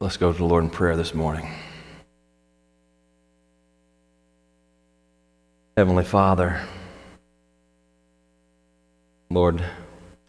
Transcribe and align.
Let's 0.00 0.16
go 0.16 0.32
to 0.32 0.38
the 0.38 0.44
Lord 0.44 0.62
in 0.62 0.70
prayer 0.70 0.94
this 0.94 1.12
morning. 1.12 1.50
Heavenly 5.76 6.04
Father, 6.04 6.60
Lord, 9.28 9.60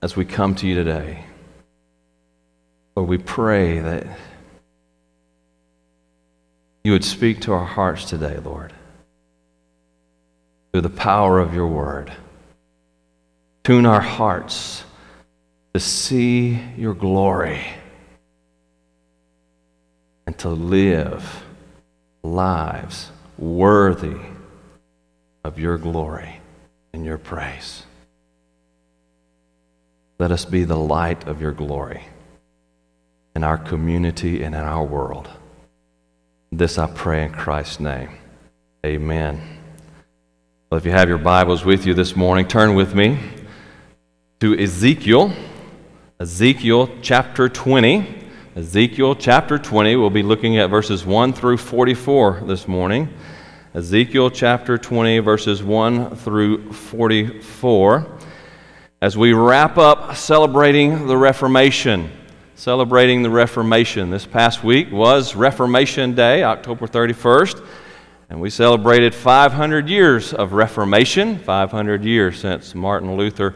as 0.01 0.15
we 0.15 0.25
come 0.25 0.55
to 0.55 0.67
you 0.67 0.73
today, 0.73 1.23
Lord, 2.95 3.09
we 3.09 3.19
pray 3.19 3.79
that 3.79 4.07
you 6.83 6.91
would 6.91 7.05
speak 7.05 7.41
to 7.41 7.53
our 7.53 7.65
hearts 7.65 8.05
today, 8.05 8.39
Lord, 8.43 8.73
through 10.71 10.81
the 10.81 10.89
power 10.89 11.37
of 11.37 11.53
your 11.53 11.67
word. 11.67 12.11
Tune 13.63 13.85
our 13.85 14.01
hearts 14.01 14.83
to 15.75 15.79
see 15.79 16.59
your 16.75 16.95
glory 16.95 17.63
and 20.29 20.37
to 20.37 20.49
live 20.49 21.43
lives 22.21 23.09
worthy 23.39 24.15
of 25.43 25.57
your 25.57 25.75
glory 25.75 26.39
and 26.93 27.03
your 27.03 27.17
praise. 27.17 27.81
Let 30.19 30.31
us 30.31 30.45
be 30.45 30.65
the 30.65 30.77
light 30.77 31.27
of 31.27 31.41
your 31.41 31.51
glory 31.51 32.03
in 33.35 33.43
our 33.43 33.57
community 33.57 34.43
and 34.43 34.53
in 34.53 34.61
our 34.61 34.83
world. 34.83 35.27
This 36.51 36.77
I 36.77 36.85
pray 36.85 37.23
in 37.23 37.31
Christ's 37.31 37.79
name. 37.79 38.11
Amen. 38.85 39.41
Well, 40.69 40.77
if 40.77 40.85
you 40.85 40.91
have 40.91 41.09
your 41.09 41.17
Bibles 41.17 41.65
with 41.65 41.87
you 41.87 41.95
this 41.95 42.15
morning, 42.15 42.47
turn 42.47 42.75
with 42.75 42.93
me 42.93 43.17
to 44.41 44.55
Ezekiel, 44.55 45.33
Ezekiel 46.19 46.87
chapter 47.01 47.49
20. 47.49 48.18
Ezekiel 48.59 49.15
chapter 49.15 49.57
20, 49.57 49.95
we'll 49.95 50.09
be 50.09 50.21
looking 50.21 50.57
at 50.57 50.69
verses 50.69 51.05
1 51.05 51.31
through 51.31 51.55
44 51.55 52.41
this 52.45 52.67
morning. 52.67 53.07
Ezekiel 53.73 54.29
chapter 54.29 54.77
20, 54.77 55.19
verses 55.19 55.63
1 55.63 56.17
through 56.17 56.73
44. 56.73 58.17
As 59.01 59.15
we 59.15 59.31
wrap 59.31 59.77
up 59.77 60.13
celebrating 60.17 61.07
the 61.07 61.15
Reformation, 61.15 62.11
celebrating 62.55 63.23
the 63.23 63.29
Reformation. 63.29 64.09
This 64.09 64.25
past 64.25 64.61
week 64.61 64.91
was 64.91 65.37
Reformation 65.37 66.13
Day, 66.13 66.43
October 66.43 66.85
31st, 66.85 67.65
and 68.29 68.41
we 68.41 68.49
celebrated 68.49 69.15
500 69.15 69.87
years 69.87 70.33
of 70.33 70.51
Reformation, 70.51 71.39
500 71.39 72.03
years 72.03 72.41
since 72.41 72.75
Martin 72.75 73.15
Luther 73.15 73.55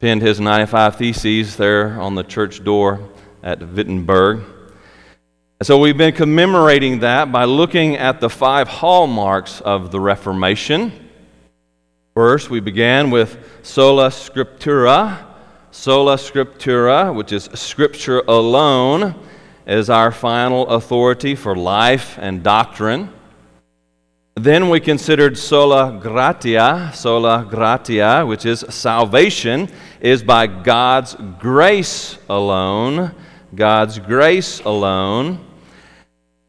penned 0.00 0.20
his 0.20 0.38
95 0.38 0.96
Theses 0.96 1.56
there 1.56 1.98
on 1.98 2.14
the 2.14 2.22
church 2.22 2.62
door 2.62 3.00
at 3.44 3.60
Wittenberg. 3.60 4.42
So 5.62 5.78
we've 5.78 5.96
been 5.96 6.14
commemorating 6.14 7.00
that 7.00 7.30
by 7.30 7.44
looking 7.44 7.96
at 7.96 8.20
the 8.20 8.30
five 8.30 8.66
hallmarks 8.66 9.60
of 9.60 9.92
the 9.92 10.00
Reformation. 10.00 10.92
First, 12.14 12.48
we 12.48 12.60
began 12.60 13.10
with 13.10 13.60
sola 13.62 14.08
scriptura. 14.08 15.26
Sola 15.70 16.16
scriptura, 16.16 17.14
which 17.14 17.32
is 17.32 17.44
scripture 17.54 18.20
alone, 18.26 19.14
is 19.66 19.90
our 19.90 20.10
final 20.10 20.66
authority 20.68 21.34
for 21.34 21.54
life 21.54 22.18
and 22.18 22.42
doctrine. 22.42 23.12
Then 24.36 24.70
we 24.70 24.80
considered 24.80 25.36
sola 25.36 25.98
gratia, 26.00 26.92
sola 26.94 27.46
gratia, 27.48 28.24
which 28.26 28.46
is 28.46 28.64
salvation, 28.70 29.68
is 30.00 30.22
by 30.22 30.46
God's 30.46 31.14
grace 31.38 32.18
alone. 32.28 33.14
God's 33.54 33.98
grace 33.98 34.60
alone. 34.60 35.44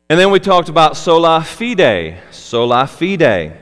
And 0.09 0.19
then 0.19 0.31
we 0.31 0.39
talked 0.39 0.69
about 0.69 0.97
sola 0.97 1.43
fide, 1.43 2.17
sola 2.31 2.87
fide. 2.87 3.57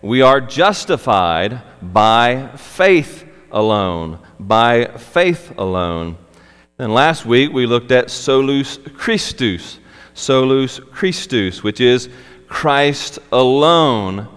We 0.00 0.22
are 0.22 0.40
justified 0.40 1.60
by 1.82 2.50
faith 2.56 3.24
alone, 3.50 4.18
by 4.38 4.86
faith 4.96 5.52
alone. 5.58 6.16
And 6.78 6.94
last 6.94 7.26
week 7.26 7.52
we 7.52 7.66
looked 7.66 7.90
at 7.90 8.10
solus 8.10 8.78
Christus, 8.94 9.80
solus 10.14 10.78
Christus, 10.78 11.62
which 11.62 11.80
is 11.80 12.08
Christ 12.46 13.18
alone 13.32 14.28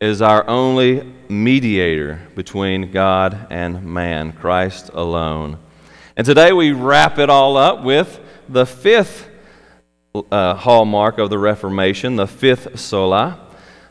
is 0.00 0.20
our 0.20 0.46
only 0.48 1.12
mediator 1.28 2.20
between 2.34 2.90
God 2.90 3.46
and 3.50 3.82
man, 3.82 4.32
Christ 4.32 4.90
alone. 4.92 5.58
And 6.18 6.24
today 6.24 6.50
we 6.50 6.72
wrap 6.72 7.18
it 7.18 7.28
all 7.28 7.58
up 7.58 7.82
with 7.82 8.18
the 8.48 8.64
fifth 8.64 9.28
uh, 10.14 10.54
hallmark 10.54 11.18
of 11.18 11.28
the 11.28 11.38
Reformation, 11.38 12.16
the 12.16 12.26
fifth 12.26 12.80
sola. 12.80 13.38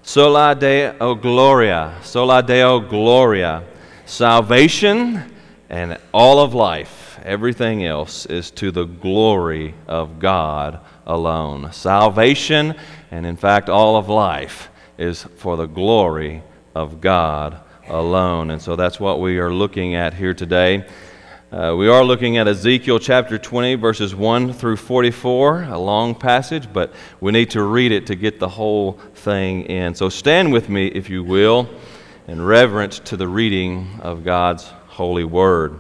Sola 0.02 0.56
Deo 0.56 1.14
Gloria. 1.14 2.00
Sola 2.02 2.42
Deo 2.42 2.80
Gloria. 2.80 3.64
Salvation 4.08 5.32
and 5.70 6.00
all 6.12 6.40
of 6.40 6.56
life, 6.56 7.20
everything 7.24 7.86
else, 7.86 8.26
is 8.26 8.50
to 8.52 8.72
the 8.72 8.86
glory 8.86 9.76
of 9.88 10.18
God 10.18 10.80
alone. 11.06 11.72
Salvation, 11.74 12.74
and 13.12 13.28
in 13.28 13.36
fact, 13.36 13.70
all 13.70 13.98
of 13.98 14.10
life, 14.10 14.70
is 14.98 15.22
for 15.38 15.58
the 15.58 15.68
glory 15.68 16.42
of 16.74 17.02
God 17.02 17.60
alone. 17.88 18.50
And 18.50 18.60
so 18.60 18.76
that's 18.76 19.00
what 19.00 19.20
we 19.20 19.38
are 19.38 19.54
looking 19.54 19.94
at 19.94 20.16
here 20.16 20.34
today. 20.34 20.88
Uh, 21.52 21.76
we 21.78 21.88
are 21.88 22.04
looking 22.04 22.38
at 22.38 22.48
Ezekiel 22.48 22.98
chapter 22.98 23.38
20, 23.38 23.76
verses 23.76 24.16
1 24.16 24.52
through 24.52 24.78
44, 24.78 25.66
a 25.66 25.78
long 25.78 26.16
passage, 26.16 26.74
but 26.74 26.92
we 27.22 27.32
need 27.32 27.52
to 27.52 27.62
read 27.62 27.92
it 27.92 28.08
to 28.08 28.16
get 28.16 28.40
the 28.40 28.50
whole 28.50 28.94
thing 29.14 29.62
in. 29.66 29.94
So 29.94 30.10
stand 30.10 30.52
with 30.52 30.70
me, 30.70 30.88
if 30.88 31.08
you 31.08 31.24
will, 31.24 31.70
in 32.28 32.42
reverence 32.42 32.98
to 33.02 33.16
the 33.16 33.28
reading 33.28 34.00
of 34.02 34.24
God's 34.24 34.64
holy 34.88 35.24
word. 35.24 35.80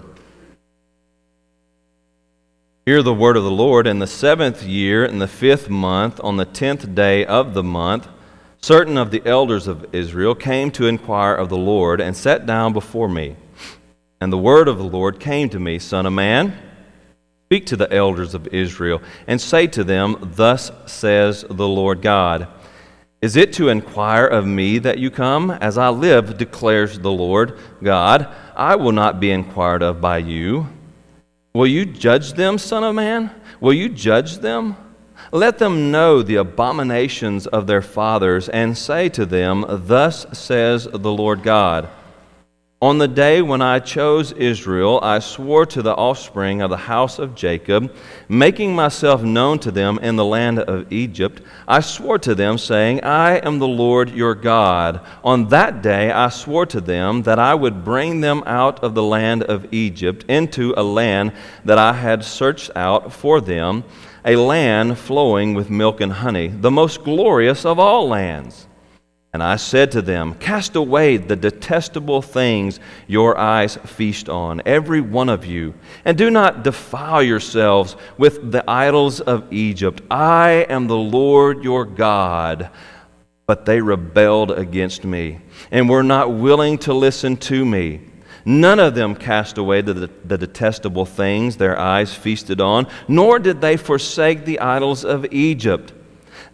Hear 2.86 3.02
the 3.02 3.14
word 3.14 3.36
of 3.36 3.44
the 3.44 3.50
Lord. 3.50 3.88
In 3.88 3.98
the 3.98 4.06
seventh 4.06 4.62
year, 4.62 5.04
in 5.04 5.18
the 5.18 5.28
fifth 5.28 5.68
month, 5.68 6.20
on 6.24 6.38
the 6.38 6.46
tenth 6.46 6.94
day 6.94 7.26
of 7.26 7.56
the 7.56 7.64
month, 7.64 8.08
certain 8.62 9.00
of 9.00 9.10
the 9.10 9.24
elders 9.26 9.68
of 9.68 9.96
Israel 9.96 10.36
came 10.36 10.70
to 10.72 10.86
inquire 10.86 11.34
of 11.34 11.50
the 11.50 11.58
Lord 11.58 12.00
and 12.00 12.16
sat 12.16 12.46
down 12.46 12.72
before 12.72 13.10
me. 13.10 13.36
And 14.26 14.34
the 14.34 14.40
word 14.40 14.68
of 14.68 14.80
the 14.80 14.84
Lord 14.84 15.20
came 15.20 15.50
to 15.50 15.60
me, 15.60 15.78
Son 15.78 16.08
of 16.08 16.14
man, 16.14 16.58
speak 17.46 17.68
to 17.68 17.76
the 17.76 17.94
elders 17.94 18.34
of 18.34 18.48
Israel, 18.48 19.00
and 19.28 19.40
say 19.40 19.68
to 19.68 19.84
them, 19.84 20.18
Thus 20.20 20.72
says 20.88 21.46
the 21.48 21.68
Lord 21.68 22.02
God. 22.02 22.48
Is 23.22 23.36
it 23.36 23.54
to 23.54 23.70
inquire 23.70 24.26
of 24.26 24.48
me 24.48 24.80
that 24.80 24.98
you 24.98 25.12
come? 25.12 25.52
As 25.52 25.78
I 25.78 25.90
live, 25.90 26.40
declares 26.40 26.98
the 26.98 27.12
Lord 27.12 27.60
God, 27.84 28.28
I 28.56 28.78
will 28.78 28.94
not 28.94 29.20
be 29.20 29.30
inquired 29.30 29.84
of 29.84 30.02
by 30.02 30.18
you. 30.18 30.70
Will 31.54 31.68
you 31.68 31.86
judge 31.86 32.34
them, 32.34 32.58
Son 32.58 32.84
of 32.84 32.96
man? 32.96 33.30
Will 33.62 33.74
you 33.74 33.90
judge 33.90 34.40
them? 34.40 34.76
Let 35.32 35.60
them 35.60 35.92
know 35.92 36.24
the 36.24 36.38
abominations 36.38 37.46
of 37.46 37.68
their 37.68 37.84
fathers, 37.84 38.50
and 38.50 38.76
say 38.76 39.08
to 39.10 39.28
them, 39.28 39.66
Thus 39.70 40.26
says 40.34 40.86
the 40.92 41.14
Lord 41.14 41.44
God. 41.44 41.90
On 42.86 43.00
the 43.00 43.08
day 43.08 43.42
when 43.42 43.64
I 43.64 43.80
chose 43.80 44.32
Israel, 44.34 45.00
I 45.02 45.18
swore 45.18 45.66
to 45.66 45.82
the 45.82 45.96
offspring 45.96 46.62
of 46.62 46.70
the 46.70 46.78
house 46.78 47.18
of 47.18 47.34
Jacob, 47.34 47.92
making 48.30 48.76
myself 48.76 49.24
known 49.24 49.58
to 49.62 49.72
them 49.72 49.98
in 50.04 50.18
the 50.18 50.24
land 50.24 50.60
of 50.60 50.94
Egypt. 50.94 51.42
I 51.68 51.80
swore 51.80 52.20
to 52.20 52.36
them, 52.36 52.60
saying, 52.60 53.04
I 53.04 53.38
am 53.38 53.58
the 53.58 53.68
Lord 53.68 54.12
your 54.12 54.36
God. 54.36 55.04
On 55.24 55.48
that 55.48 55.82
day 55.82 56.12
I 56.12 56.30
swore 56.30 56.68
to 56.68 56.80
them 56.80 57.24
that 57.24 57.40
I 57.40 57.56
would 57.56 57.84
bring 57.84 58.22
them 58.22 58.44
out 58.46 58.84
of 58.84 58.94
the 58.94 59.02
land 59.02 59.42
of 59.42 59.74
Egypt 59.74 60.24
into 60.28 60.76
a 60.78 60.84
land 60.84 61.32
that 61.64 61.80
I 61.80 61.94
had 61.94 62.24
searched 62.24 62.70
out 62.76 63.12
for 63.12 63.42
them, 63.42 63.84
a 64.24 64.36
land 64.36 65.00
flowing 65.00 65.56
with 65.56 65.72
milk 65.72 66.02
and 66.02 66.14
honey, 66.14 66.50
the 66.50 66.70
most 66.70 67.04
glorious 67.04 67.66
of 67.66 67.80
all 67.80 68.08
lands. 68.08 68.68
And 69.36 69.44
I 69.44 69.58
said 69.58 69.92
to 69.92 70.02
them, 70.02 70.36
Cast 70.36 70.78
away 70.78 71.18
the 71.18 71.36
detestable 71.36 72.22
things 72.22 72.80
your 73.06 73.38
eyes 73.38 73.76
feast 73.76 74.30
on, 74.30 74.62
every 74.66 75.02
one 75.02 75.28
of 75.28 75.46
you, 75.46 75.74
and 76.06 76.18
do 76.18 76.30
not 76.30 76.64
defile 76.64 77.22
yourselves 77.22 77.98
with 78.18 78.54
the 78.54 78.64
idols 78.66 79.20
of 79.20 79.52
Egypt. 79.52 80.02
I 80.10 80.66
am 80.70 80.88
the 80.88 80.96
Lord 80.96 81.66
your 81.66 81.84
God. 81.84 82.70
But 83.46 83.66
they 83.66 83.82
rebelled 83.82 84.52
against 84.52 85.04
me 85.04 85.42
and 85.70 85.90
were 85.90 86.02
not 86.02 86.32
willing 86.32 86.78
to 86.78 86.94
listen 86.94 87.36
to 87.36 87.66
me. 87.66 88.00
None 88.46 88.80
of 88.80 88.96
them 88.96 89.16
cast 89.16 89.58
away 89.58 89.82
the, 89.82 90.10
the, 90.24 90.38
detestable 90.38 91.06
things 91.06 91.58
their 91.58 91.78
eyes 91.78 92.14
feasted 92.14 92.62
on, 92.62 92.88
nor 93.10 93.40
did 93.40 93.60
they 93.60 93.76
forsake 93.76 94.46
the 94.46 94.62
idols 94.62 95.04
of 95.04 95.26
Egypt. 95.34 95.92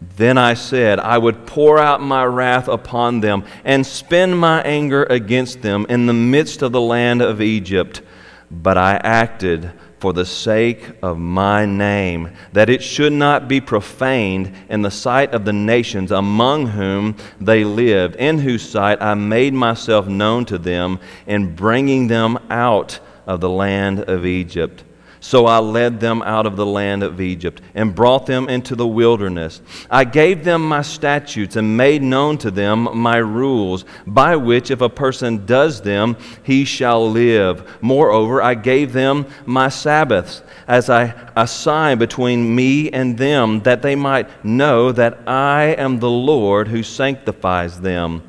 Then 0.01 0.37
I 0.37 0.55
said, 0.55 0.99
I 0.99 1.19
would 1.19 1.45
pour 1.45 1.77
out 1.77 2.01
my 2.01 2.25
wrath 2.25 2.67
upon 2.67 3.19
them 3.19 3.45
and 3.63 3.85
spend 3.85 4.39
my 4.39 4.61
anger 4.63 5.03
against 5.03 5.61
them 5.61 5.85
in 5.89 6.07
the 6.07 6.13
midst 6.13 6.63
of 6.63 6.71
the 6.71 6.81
land 6.81 7.21
of 7.21 7.39
Egypt. 7.39 8.01
But 8.49 8.77
I 8.77 8.95
acted 8.95 9.71
for 9.99 10.13
the 10.13 10.25
sake 10.25 10.93
of 11.03 11.19
my 11.19 11.63
name, 11.63 12.31
that 12.53 12.71
it 12.71 12.81
should 12.81 13.13
not 13.13 13.47
be 13.47 13.61
profaned 13.61 14.51
in 14.67 14.81
the 14.81 14.89
sight 14.89 15.31
of 15.35 15.45
the 15.45 15.53
nations 15.53 16.11
among 16.11 16.65
whom 16.65 17.15
they 17.39 17.63
lived, 17.63 18.15
in 18.15 18.39
whose 18.39 18.67
sight 18.67 18.99
I 18.99 19.13
made 19.13 19.53
myself 19.53 20.07
known 20.07 20.45
to 20.45 20.57
them 20.57 20.99
in 21.27 21.53
bringing 21.53 22.07
them 22.07 22.39
out 22.49 22.99
of 23.27 23.41
the 23.41 23.49
land 23.49 23.99
of 23.99 24.25
Egypt. 24.25 24.83
So 25.23 25.45
I 25.45 25.59
led 25.59 25.99
them 25.99 26.23
out 26.23 26.47
of 26.47 26.55
the 26.55 26.65
land 26.65 27.03
of 27.03 27.21
Egypt 27.21 27.61
and 27.75 27.93
brought 27.93 28.25
them 28.25 28.49
into 28.49 28.75
the 28.75 28.87
wilderness. 28.87 29.61
I 29.89 30.03
gave 30.03 30.43
them 30.43 30.67
my 30.67 30.81
statutes 30.81 31.55
and 31.55 31.77
made 31.77 32.01
known 32.01 32.39
to 32.39 32.49
them 32.49 32.89
my 32.97 33.17
rules, 33.17 33.85
by 34.07 34.35
which 34.35 34.71
if 34.71 34.81
a 34.81 34.89
person 34.89 35.45
does 35.45 35.81
them, 35.81 36.17
he 36.41 36.65
shall 36.65 37.07
live. 37.09 37.77
Moreover, 37.81 38.41
I 38.41 38.55
gave 38.55 38.93
them 38.93 39.27
my 39.45 39.69
Sabbaths 39.69 40.41
as 40.67 40.89
I 40.89 41.13
assign 41.35 41.99
between 41.99 42.55
me 42.55 42.89
and 42.89 43.15
them, 43.15 43.59
that 43.61 43.83
they 43.83 43.95
might 43.95 44.43
know 44.43 44.91
that 44.91 45.19
I 45.27 45.75
am 45.77 45.99
the 45.99 46.09
Lord 46.09 46.67
who 46.67 46.81
sanctifies 46.81 47.79
them. 47.81 48.23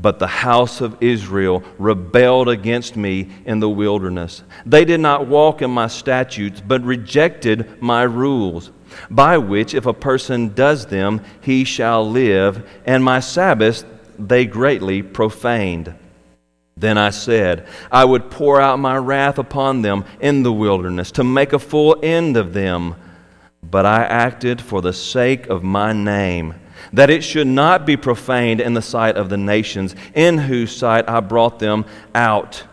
But 0.00 0.20
the 0.20 0.28
house 0.28 0.80
of 0.80 0.96
Israel 1.02 1.64
rebelled 1.76 2.48
against 2.48 2.94
me 2.94 3.30
in 3.44 3.58
the 3.58 3.68
wilderness. 3.68 4.44
They 4.64 4.84
did 4.84 5.00
not 5.00 5.26
walk 5.26 5.60
in 5.60 5.72
my 5.72 5.88
statutes, 5.88 6.62
but 6.64 6.84
rejected 6.84 7.82
my 7.82 8.02
rules, 8.04 8.70
by 9.10 9.38
which, 9.38 9.74
if 9.74 9.86
a 9.86 9.92
person 9.92 10.54
does 10.54 10.86
them, 10.86 11.20
he 11.40 11.64
shall 11.64 12.08
live, 12.08 12.64
and 12.86 13.02
my 13.02 13.18
Sabbaths 13.18 13.84
they 14.16 14.46
greatly 14.46 15.02
profaned. 15.02 15.92
Then 16.76 16.96
I 16.96 17.10
said, 17.10 17.66
I 17.90 18.04
would 18.04 18.30
pour 18.30 18.60
out 18.60 18.78
my 18.78 18.96
wrath 18.96 19.36
upon 19.36 19.82
them 19.82 20.04
in 20.20 20.44
the 20.44 20.52
wilderness 20.52 21.10
to 21.12 21.24
make 21.24 21.52
a 21.52 21.58
full 21.58 21.96
end 22.04 22.36
of 22.36 22.52
them. 22.52 22.94
But 23.68 23.84
I 23.84 24.04
acted 24.04 24.60
for 24.60 24.80
the 24.80 24.92
sake 24.92 25.48
of 25.48 25.64
my 25.64 25.92
name 25.92 26.54
that 26.92 27.10
it 27.10 27.22
should 27.22 27.46
not 27.46 27.86
be 27.86 27.96
profaned 27.96 28.60
in 28.60 28.74
the 28.74 28.82
sight 28.82 29.16
of 29.16 29.28
the 29.28 29.36
nations, 29.36 29.94
in 30.14 30.38
whose 30.38 30.74
sight 30.74 31.08
I 31.08 31.20
brought 31.20 31.58
them 31.58 31.84
out. 32.14 32.64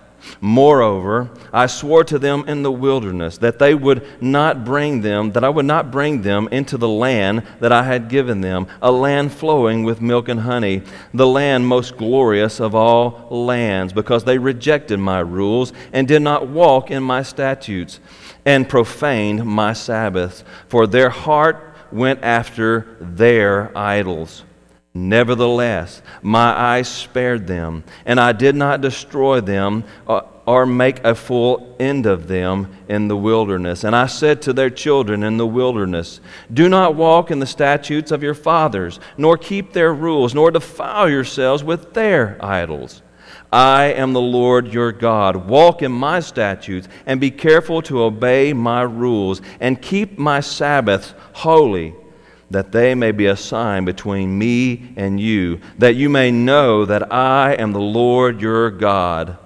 Moreover, 0.41 1.29
I 1.53 1.67
swore 1.67 2.03
to 2.05 2.17
them 2.17 2.45
in 2.47 2.63
the 2.63 2.71
wilderness 2.71 3.37
that 3.39 3.59
they 3.59 3.75
would 3.75 4.05
not 4.21 4.65
bring 4.65 5.01
them, 5.01 5.31
that 5.33 5.43
I 5.43 5.49
would 5.49 5.65
not 5.65 5.91
bring 5.91 6.23
them 6.23 6.47
into 6.51 6.77
the 6.77 6.89
land 6.89 7.43
that 7.59 7.71
I 7.71 7.83
had 7.83 8.09
given 8.09 8.41
them, 8.41 8.67
a 8.81 8.91
land 8.91 9.33
flowing 9.33 9.83
with 9.83 10.01
milk 10.01 10.27
and 10.27 10.41
honey, 10.41 10.81
the 11.13 11.27
land 11.27 11.67
most 11.67 11.97
glorious 11.97 12.59
of 12.59 12.73
all 12.73 13.27
lands, 13.29 13.93
because 13.93 14.23
they 14.23 14.37
rejected 14.37 14.97
my 14.97 15.19
rules 15.19 15.73
and 15.93 16.07
did 16.07 16.21
not 16.21 16.47
walk 16.47 16.89
in 16.91 17.03
my 17.03 17.21
statutes 17.21 17.99
and 18.45 18.67
profaned 18.69 19.45
my 19.45 19.73
Sabbaths. 19.73 20.43
For 20.67 20.87
their 20.87 21.09
heart 21.09 21.74
went 21.91 22.23
after 22.23 22.97
their 22.99 23.75
idols. 23.77 24.43
Nevertheless, 24.93 26.01
my 26.21 26.57
eyes 26.57 26.87
spared 26.87 27.47
them, 27.47 27.83
and 28.05 28.17
I 28.17 28.31
did 28.31 28.55
not 28.55 28.79
destroy 28.79 29.41
them 29.41 29.83
uh, 30.07 30.21
or 30.45 30.65
make 30.65 31.03
a 31.03 31.13
full 31.13 31.75
end 31.79 32.05
of 32.05 32.27
them 32.27 32.73
in 32.87 33.09
the 33.09 33.17
wilderness. 33.17 33.83
And 33.83 33.93
I 33.93 34.05
said 34.05 34.41
to 34.43 34.53
their 34.53 34.69
children 34.69 35.23
in 35.23 35.35
the 35.35 35.45
wilderness, 35.45 36.21
Do 36.53 36.69
not 36.69 36.95
walk 36.95 37.29
in 37.29 37.39
the 37.39 37.45
statutes 37.45 38.11
of 38.11 38.23
your 38.23 38.33
fathers, 38.33 39.01
nor 39.17 39.37
keep 39.37 39.73
their 39.73 39.93
rules, 39.93 40.33
nor 40.33 40.49
defile 40.49 41.09
yourselves 41.09 41.61
with 41.61 41.93
their 41.93 42.37
idols. 42.39 43.01
I 43.51 43.85
am 43.85 44.13
the 44.13 44.21
Lord 44.21 44.73
your 44.73 44.91
God. 44.91 45.47
Walk 45.47 45.81
in 45.81 45.91
my 45.91 46.19
statutes 46.19 46.87
and 47.05 47.21
be 47.21 47.31
careful 47.31 47.81
to 47.83 48.03
obey 48.03 48.53
my 48.53 48.81
rules 48.81 49.41
and 49.59 49.81
keep 49.81 50.17
my 50.17 50.39
Sabbaths 50.39 51.13
holy, 51.33 51.95
that 52.51 52.71
they 52.71 52.95
may 52.95 53.11
be 53.11 53.25
a 53.27 53.35
sign 53.35 53.85
between 53.85 54.37
me 54.37 54.93
and 54.95 55.19
you, 55.19 55.59
that 55.77 55.95
you 55.95 56.09
may 56.09 56.31
know 56.31 56.85
that 56.85 57.11
I 57.13 57.53
am 57.53 57.71
the 57.71 57.79
Lord 57.79 58.41
your 58.41 58.71
God. 58.71 59.37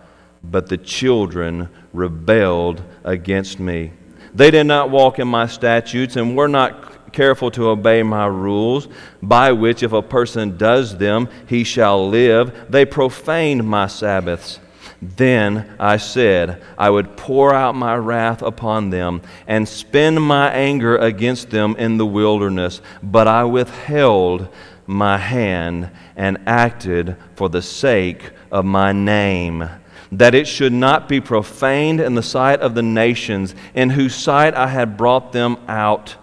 But 0.43 0.67
the 0.67 0.77
children 0.77 1.69
rebelled 1.93 2.81
against 3.03 3.59
me. 3.59 3.91
They 4.33 4.51
did 4.51 4.65
not 4.65 4.89
walk 4.89 5.19
in 5.19 5.27
my 5.27 5.47
statutes 5.47 6.15
and 6.15 6.37
were 6.37 6.47
not 6.47 6.98
careful 7.09 7.51
to 7.51 7.69
obey 7.69 8.03
my 8.03 8.25
rules, 8.25 8.87
by 9.21 9.51
which 9.51 9.83
if 9.83 9.93
a 9.93 10.01
person 10.01 10.57
does 10.57 10.97
them, 10.97 11.29
he 11.47 11.63
shall 11.63 12.09
live. 12.09 12.71
They 12.71 12.85
profaned 12.85 13.67
my 13.67 13.87
Sabbaths. 13.87 14.59
Then 15.01 15.75
I 15.79 15.97
said, 15.97 16.61
I 16.77 16.89
would 16.89 17.15
pour 17.15 17.53
out 17.53 17.75
my 17.75 17.95
wrath 17.95 18.41
upon 18.41 18.89
them 18.89 19.21
and 19.47 19.67
spend 19.67 20.21
my 20.21 20.51
anger 20.51 20.97
against 20.97 21.51
them 21.51 21.75
in 21.77 21.97
the 21.97 22.05
wilderness. 22.05 22.81
But 23.01 23.27
I 23.27 23.45
withheld 23.45 24.49
my 24.85 25.17
hand 25.17 25.91
and 26.17 26.37
acted 26.45 27.15
for 27.35 27.47
the 27.47 27.61
sake 27.61 28.31
of 28.51 28.65
my 28.65 28.91
name, 28.91 29.69
that 30.11 30.35
it 30.35 30.47
should 30.47 30.73
not 30.73 31.07
be 31.07 31.21
profaned 31.21 32.01
in 32.01 32.15
the 32.15 32.23
sight 32.23 32.59
of 32.59 32.75
the 32.75 32.81
nations, 32.81 33.55
in 33.73 33.91
whose 33.91 34.15
sight 34.15 34.53
I 34.55 34.67
had 34.67 34.97
brought 34.97 35.31
them 35.31 35.57
out. 35.67 36.15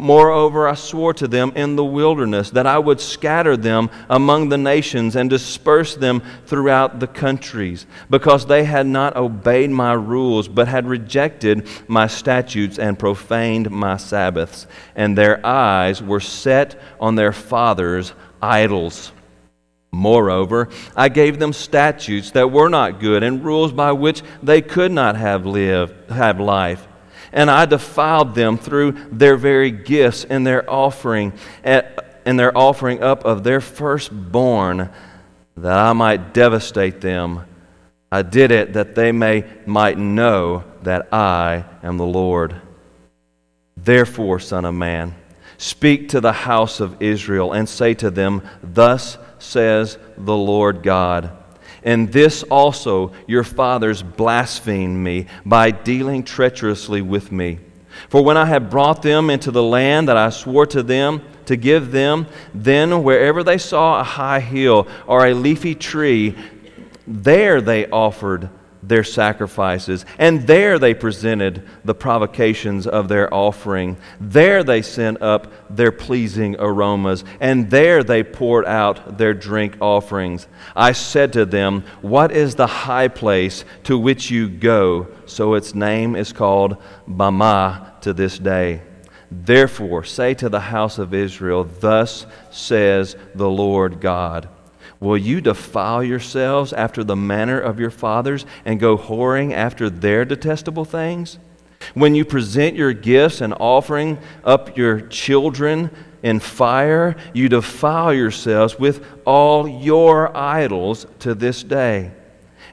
Moreover, 0.00 0.68
I 0.68 0.74
swore 0.74 1.12
to 1.14 1.26
them 1.26 1.50
in 1.56 1.74
the 1.74 1.84
wilderness 1.84 2.50
that 2.50 2.68
I 2.68 2.78
would 2.78 3.00
scatter 3.00 3.56
them 3.56 3.90
among 4.08 4.48
the 4.48 4.56
nations 4.56 5.16
and 5.16 5.28
disperse 5.28 5.96
them 5.96 6.22
throughout 6.46 7.00
the 7.00 7.08
countries, 7.08 7.84
because 8.08 8.46
they 8.46 8.62
had 8.62 8.86
not 8.86 9.16
obeyed 9.16 9.70
my 9.70 9.94
rules, 9.94 10.46
but 10.46 10.68
had 10.68 10.86
rejected 10.86 11.66
my 11.88 12.06
statutes 12.06 12.78
and 12.78 12.96
profaned 12.96 13.72
my 13.72 13.96
Sabbaths, 13.96 14.68
and 14.94 15.18
their 15.18 15.44
eyes 15.44 16.00
were 16.00 16.20
set 16.20 16.80
on 17.00 17.16
their 17.16 17.32
fathers' 17.32 18.12
idols. 18.40 19.10
Moreover, 19.90 20.68
I 20.94 21.08
gave 21.08 21.40
them 21.40 21.52
statutes 21.52 22.30
that 22.30 22.52
were 22.52 22.68
not 22.68 23.00
good 23.00 23.24
and 23.24 23.44
rules 23.44 23.72
by 23.72 23.90
which 23.90 24.22
they 24.44 24.62
could 24.62 24.92
not 24.92 25.16
have 25.16 25.44
lived, 25.44 26.08
have 26.12 26.38
life 26.38 26.86
and 27.32 27.50
I 27.50 27.66
defiled 27.66 28.34
them 28.34 28.58
through 28.58 28.92
their 29.10 29.36
very 29.36 29.70
gifts 29.70 30.24
and 30.24 30.46
their 30.46 30.68
offering 30.68 31.32
and 31.62 32.38
their 32.38 32.56
offering 32.56 33.02
up 33.02 33.24
of 33.24 33.44
their 33.44 33.60
firstborn 33.60 34.90
that 35.56 35.78
I 35.78 35.92
might 35.92 36.34
devastate 36.34 37.00
them. 37.00 37.44
I 38.10 38.22
did 38.22 38.50
it 38.50 38.74
that 38.74 38.94
they 38.94 39.12
may 39.12 39.44
might 39.66 39.98
know 39.98 40.64
that 40.82 41.12
I 41.12 41.64
am 41.82 41.98
the 41.98 42.06
Lord. 42.06 42.60
Therefore, 43.76 44.40
son 44.40 44.64
of 44.64 44.74
man, 44.74 45.14
speak 45.56 46.10
to 46.10 46.20
the 46.20 46.32
house 46.32 46.80
of 46.80 47.00
Israel 47.02 47.52
and 47.52 47.68
say 47.68 47.94
to 47.94 48.10
them, 48.10 48.42
Thus 48.62 49.18
says 49.38 49.98
the 50.16 50.36
Lord 50.36 50.82
God. 50.82 51.30
And 51.88 52.12
this 52.12 52.42
also 52.42 53.12
your 53.26 53.42
fathers 53.42 54.02
blasphemed 54.02 55.02
me 55.02 55.24
by 55.46 55.70
dealing 55.70 56.22
treacherously 56.22 57.00
with 57.00 57.32
me. 57.32 57.60
For 58.10 58.22
when 58.22 58.36
I 58.36 58.44
had 58.44 58.68
brought 58.68 59.00
them 59.00 59.30
into 59.30 59.50
the 59.50 59.62
land 59.62 60.06
that 60.08 60.16
I 60.18 60.28
swore 60.28 60.66
to 60.66 60.82
them 60.82 61.22
to 61.46 61.56
give 61.56 61.90
them, 61.90 62.26
then 62.52 63.02
wherever 63.02 63.42
they 63.42 63.56
saw 63.56 64.00
a 64.00 64.04
high 64.04 64.40
hill 64.40 64.86
or 65.06 65.24
a 65.24 65.32
leafy 65.32 65.74
tree, 65.74 66.36
there 67.06 67.62
they 67.62 67.88
offered 67.88 68.50
their 68.82 69.04
sacrifices. 69.04 70.04
And 70.18 70.46
there 70.46 70.78
they 70.78 70.94
presented 70.94 71.62
the 71.84 71.94
provocations 71.94 72.86
of 72.86 73.08
their 73.08 73.32
offering. 73.32 73.96
There 74.20 74.62
they 74.62 74.82
sent 74.82 75.20
up 75.20 75.52
their 75.74 75.92
pleasing 75.92 76.56
aromas. 76.58 77.24
And 77.40 77.70
there 77.70 78.04
they 78.04 78.22
poured 78.22 78.66
out 78.66 79.18
their 79.18 79.34
drink 79.34 79.76
offerings. 79.80 80.46
I 80.76 80.92
said 80.92 81.32
to 81.34 81.44
them, 81.44 81.84
What 82.02 82.32
is 82.32 82.54
the 82.54 82.66
high 82.66 83.08
place 83.08 83.64
to 83.84 83.98
which 83.98 84.30
you 84.30 84.48
go? 84.48 85.08
So 85.26 85.54
its 85.54 85.74
name 85.74 86.16
is 86.16 86.32
called 86.32 86.82
Bamah 87.08 88.00
to 88.02 88.12
this 88.12 88.38
day. 88.38 88.82
Therefore, 89.30 90.04
say 90.04 90.34
to 90.34 90.48
the 90.48 90.60
house 90.60 90.98
of 90.98 91.12
Israel, 91.12 91.64
Thus 91.64 92.26
says 92.50 93.16
the 93.34 93.48
Lord 93.48 94.00
God. 94.00 94.48
Will 95.00 95.16
you 95.16 95.40
defile 95.40 96.02
yourselves 96.02 96.72
after 96.72 97.04
the 97.04 97.16
manner 97.16 97.60
of 97.60 97.78
your 97.78 97.90
fathers 97.90 98.44
and 98.64 98.80
go 98.80 98.96
whoring 98.96 99.52
after 99.52 99.88
their 99.88 100.24
detestable 100.24 100.84
things? 100.84 101.38
When 101.94 102.14
you 102.14 102.24
present 102.24 102.76
your 102.76 102.92
gifts 102.92 103.40
and 103.40 103.54
offering 103.58 104.18
up 104.44 104.76
your 104.76 105.00
children 105.02 105.90
in 106.22 106.40
fire, 106.40 107.16
you 107.32 107.48
defile 107.48 108.12
yourselves 108.12 108.78
with 108.78 109.04
all 109.24 109.68
your 109.68 110.36
idols 110.36 111.06
to 111.20 111.34
this 111.34 111.62
day. 111.62 112.10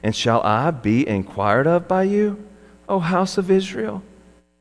And 0.02 0.14
shall 0.14 0.42
I 0.42 0.72
be 0.72 1.06
inquired 1.06 1.66
of 1.66 1.86
by 1.86 2.04
you, 2.04 2.44
O 2.88 2.98
house 2.98 3.38
of 3.38 3.50
Israel? 3.50 4.02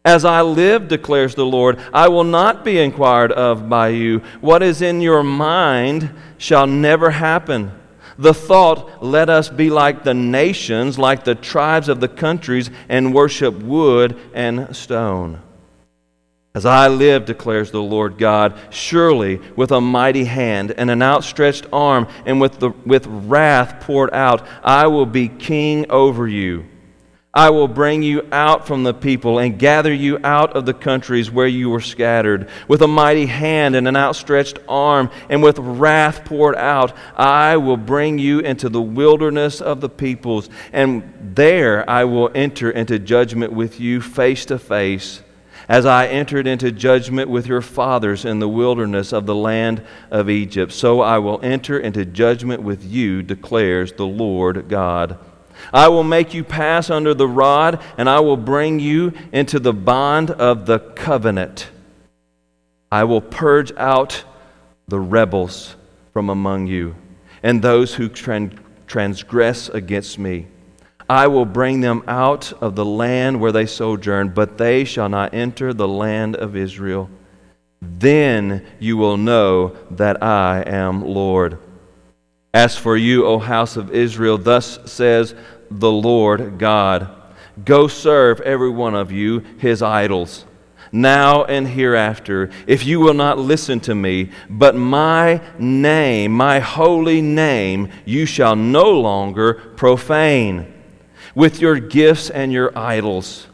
As 0.06 0.24
I 0.24 0.44
live, 0.44 0.88
declares 0.88 1.34
the 1.34 1.48
Lord, 1.48 1.80
I 1.92 2.10
will 2.10 2.24
not 2.24 2.64
be 2.64 2.78
inquired 2.78 3.32
of 3.32 3.68
by 3.68 3.88
you. 3.90 4.20
What 4.40 4.62
is 4.62 4.84
in 4.84 5.02
your 5.02 5.24
mind 5.24 6.12
shall 6.38 6.68
never 6.68 7.10
happen. 7.10 7.72
The 8.20 8.34
thought, 8.34 9.04
let 9.04 9.30
us 9.30 9.50
be 9.50 9.72
like 9.72 10.04
the 10.04 10.14
nations, 10.14 11.00
like 11.00 11.24
the 11.24 11.34
tribes 11.34 11.90
of 11.90 12.02
the 12.02 12.08
countries, 12.08 12.70
and 12.88 13.16
worship 13.16 13.56
wood 13.56 14.16
and 14.36 14.76
stone. 14.76 15.42
As 16.54 16.68
I 16.68 16.88
live, 16.88 17.26
declares 17.26 17.72
the 17.72 17.82
Lord 17.82 18.20
God, 18.20 18.58
surely 18.70 19.42
with 19.58 19.72
a 19.72 19.82
mighty 19.82 20.24
hand 20.26 20.72
and 20.78 20.92
an 20.92 21.02
outstretched 21.02 21.66
arm 21.74 22.08
and 22.28 22.40
with, 22.40 22.60
the, 22.60 22.70
with 22.86 23.08
wrath 23.08 23.82
poured 23.82 24.14
out, 24.14 24.46
I 24.64 24.86
will 24.86 25.08
be 25.08 25.28
king 25.30 25.90
over 25.90 26.28
you. 26.28 26.66
I 27.36 27.50
will 27.50 27.68
bring 27.68 28.02
you 28.02 28.26
out 28.32 28.66
from 28.66 28.84
the 28.84 28.94
people 28.94 29.40
and 29.40 29.60
gather 29.60 29.94
you 29.94 30.20
out 30.24 30.56
of 30.56 30.66
the 30.66 30.74
countries 30.74 31.30
where 31.30 31.48
you 31.48 31.70
were 31.70 31.82
scattered. 31.82 32.48
With 32.70 32.82
a 32.82 32.88
mighty 32.88 33.26
hand 33.26 33.76
and 33.76 33.90
an 33.90 33.98
outstretched 33.98 34.60
arm 34.70 35.10
and 35.30 35.44
with 35.44 35.60
wrath 35.60 36.24
poured 36.24 36.56
out, 36.56 36.94
I 37.14 37.58
will 37.58 37.76
bring 37.76 38.20
you 38.20 38.40
into 38.40 38.70
the 38.70 38.82
wilderness 38.82 39.60
of 39.60 39.82
the 39.82 39.90
peoples, 39.90 40.50
and 40.72 41.34
there 41.36 41.88
I 41.90 42.06
will 42.06 42.32
enter 42.34 42.72
into 42.72 43.00
judgment 43.00 43.52
with 43.52 43.82
you 43.82 44.00
face 44.00 44.46
to 44.46 44.58
face 44.58 45.22
as 45.68 45.86
I 45.86 46.08
entered 46.08 46.48
into 46.48 46.72
judgment 46.72 47.30
with 47.30 47.48
your 47.48 47.62
fathers 47.62 48.24
in 48.24 48.40
the 48.40 48.48
wilderness 48.48 49.12
of 49.12 49.26
the 49.26 49.36
land 49.36 49.82
of 50.12 50.30
Egypt, 50.30 50.72
so 50.72 51.02
I 51.02 51.18
will 51.18 51.40
enter 51.42 51.80
into 51.80 52.06
judgment 52.06 52.62
with 52.62 52.86
you, 52.86 53.24
declares 53.24 53.92
the 53.94 54.06
Lord 54.06 54.70
God. 54.70 55.18
I 55.74 55.88
will 55.90 56.04
make 56.04 56.34
you 56.34 56.44
pass 56.44 56.90
under 56.90 57.14
the 57.14 57.28
rod, 57.28 57.82
and 57.98 58.10
I 58.10 58.20
will 58.20 58.38
bring 58.38 58.80
you 58.80 59.14
into 59.32 59.60
the 59.60 59.74
bond 59.74 60.32
of 60.32 60.66
the 60.66 60.80
covenant. 60.80 61.70
I 62.92 63.04
will 63.04 63.22
purge 63.22 63.72
out 63.78 64.24
the 64.88 65.00
rebels 65.00 65.76
from 66.14 66.30
among 66.30 66.68
you, 66.68 66.96
and 67.44 67.62
those 67.62 67.96
who 67.96 68.08
transgress 68.08 69.70
against 69.70 70.20
me. 70.20 70.48
I 71.10 71.28
will 71.28 71.46
bring 71.46 71.82
them 71.82 72.04
out 72.08 72.52
of 72.62 72.76
the 72.76 72.86
land 72.86 73.40
where 73.40 73.52
they 73.52 73.66
sojourn, 73.66 74.30
but 74.30 74.58
they 74.58 74.86
shall 74.86 75.10
not 75.10 75.34
enter 75.34 75.74
the 75.74 75.88
land 75.88 76.36
of 76.36 76.56
Israel. 76.56 77.10
Then 77.82 78.66
you 78.80 78.98
will 78.98 79.18
know 79.18 79.76
that 79.92 80.24
I 80.24 80.64
am 80.66 81.04
Lord. 81.04 81.60
As 82.56 82.78
for 82.78 82.96
you, 82.96 83.26
O 83.26 83.38
house 83.38 83.76
of 83.76 83.92
Israel, 83.92 84.38
thus 84.38 84.80
says 84.86 85.36
the 85.70 85.92
Lord 85.92 86.58
God 86.58 87.10
Go 87.66 87.90
serve 87.90 88.40
every 88.40 88.70
one 88.70 88.96
of 88.96 89.12
you 89.12 89.40
his 89.58 89.82
idols, 89.82 90.46
now 90.90 91.44
and 91.44 91.68
hereafter, 91.68 92.50
if 92.66 92.86
you 92.86 93.02
will 93.02 93.14
not 93.14 93.38
listen 93.38 93.82
to 93.82 93.94
me. 93.94 94.32
But 94.50 94.74
my 94.74 95.42
name, 95.60 96.32
my 96.32 96.60
holy 96.60 97.22
name, 97.22 97.92
you 98.06 98.26
shall 98.26 98.56
no 98.56 98.90
longer 98.90 99.56
profane 99.76 100.74
with 101.36 101.60
your 101.60 101.78
gifts 101.78 102.30
and 102.30 102.54
your 102.54 102.78
idols. 102.78 103.48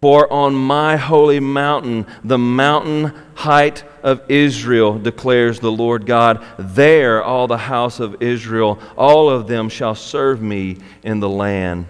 For 0.00 0.32
on 0.32 0.54
my 0.54 0.96
holy 0.96 1.40
mountain, 1.40 2.06
the 2.24 2.38
mountain 2.38 3.12
height 3.34 3.84
of 4.02 4.22
Israel, 4.28 4.98
declares 4.98 5.60
the 5.60 5.72
Lord 5.72 6.06
God, 6.06 6.44
there 6.58 7.22
all 7.22 7.46
the 7.46 7.58
house 7.58 8.00
of 8.00 8.22
Israel, 8.22 8.78
all 8.96 9.28
of 9.30 9.46
them 9.46 9.68
shall 9.68 9.94
serve 9.94 10.40
me 10.42 10.78
in 11.02 11.20
the 11.20 11.28
land. 11.28 11.86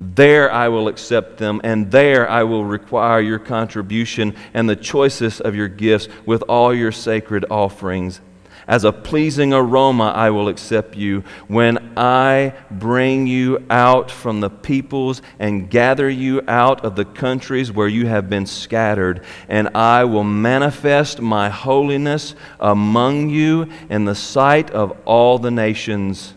There 0.00 0.52
I 0.52 0.68
will 0.68 0.88
accept 0.88 1.38
them, 1.38 1.60
and 1.64 1.90
there 1.90 2.28
I 2.28 2.42
will 2.42 2.64
require 2.64 3.20
your 3.20 3.38
contribution 3.38 4.36
and 4.52 4.68
the 4.68 4.76
choicest 4.76 5.40
of 5.40 5.54
your 5.54 5.68
gifts 5.68 6.08
with 6.26 6.42
all 6.42 6.74
your 6.74 6.92
sacred 6.92 7.46
offerings. 7.50 8.20
As 8.66 8.84
a 8.84 8.92
pleasing 8.92 9.52
aroma, 9.52 10.04
I 10.04 10.30
will 10.30 10.48
accept 10.48 10.96
you 10.96 11.22
when 11.48 11.92
I 11.96 12.54
bring 12.70 13.26
you 13.26 13.64
out 13.68 14.10
from 14.10 14.40
the 14.40 14.50
peoples 14.50 15.20
and 15.38 15.68
gather 15.68 16.08
you 16.08 16.42
out 16.48 16.84
of 16.84 16.96
the 16.96 17.04
countries 17.04 17.70
where 17.70 17.88
you 17.88 18.06
have 18.06 18.30
been 18.30 18.46
scattered. 18.46 19.22
And 19.48 19.68
I 19.74 20.04
will 20.04 20.24
manifest 20.24 21.20
my 21.20 21.50
holiness 21.50 22.34
among 22.58 23.28
you 23.28 23.70
in 23.90 24.06
the 24.06 24.14
sight 24.14 24.70
of 24.70 24.96
all 25.04 25.38
the 25.38 25.50
nations. 25.50 26.34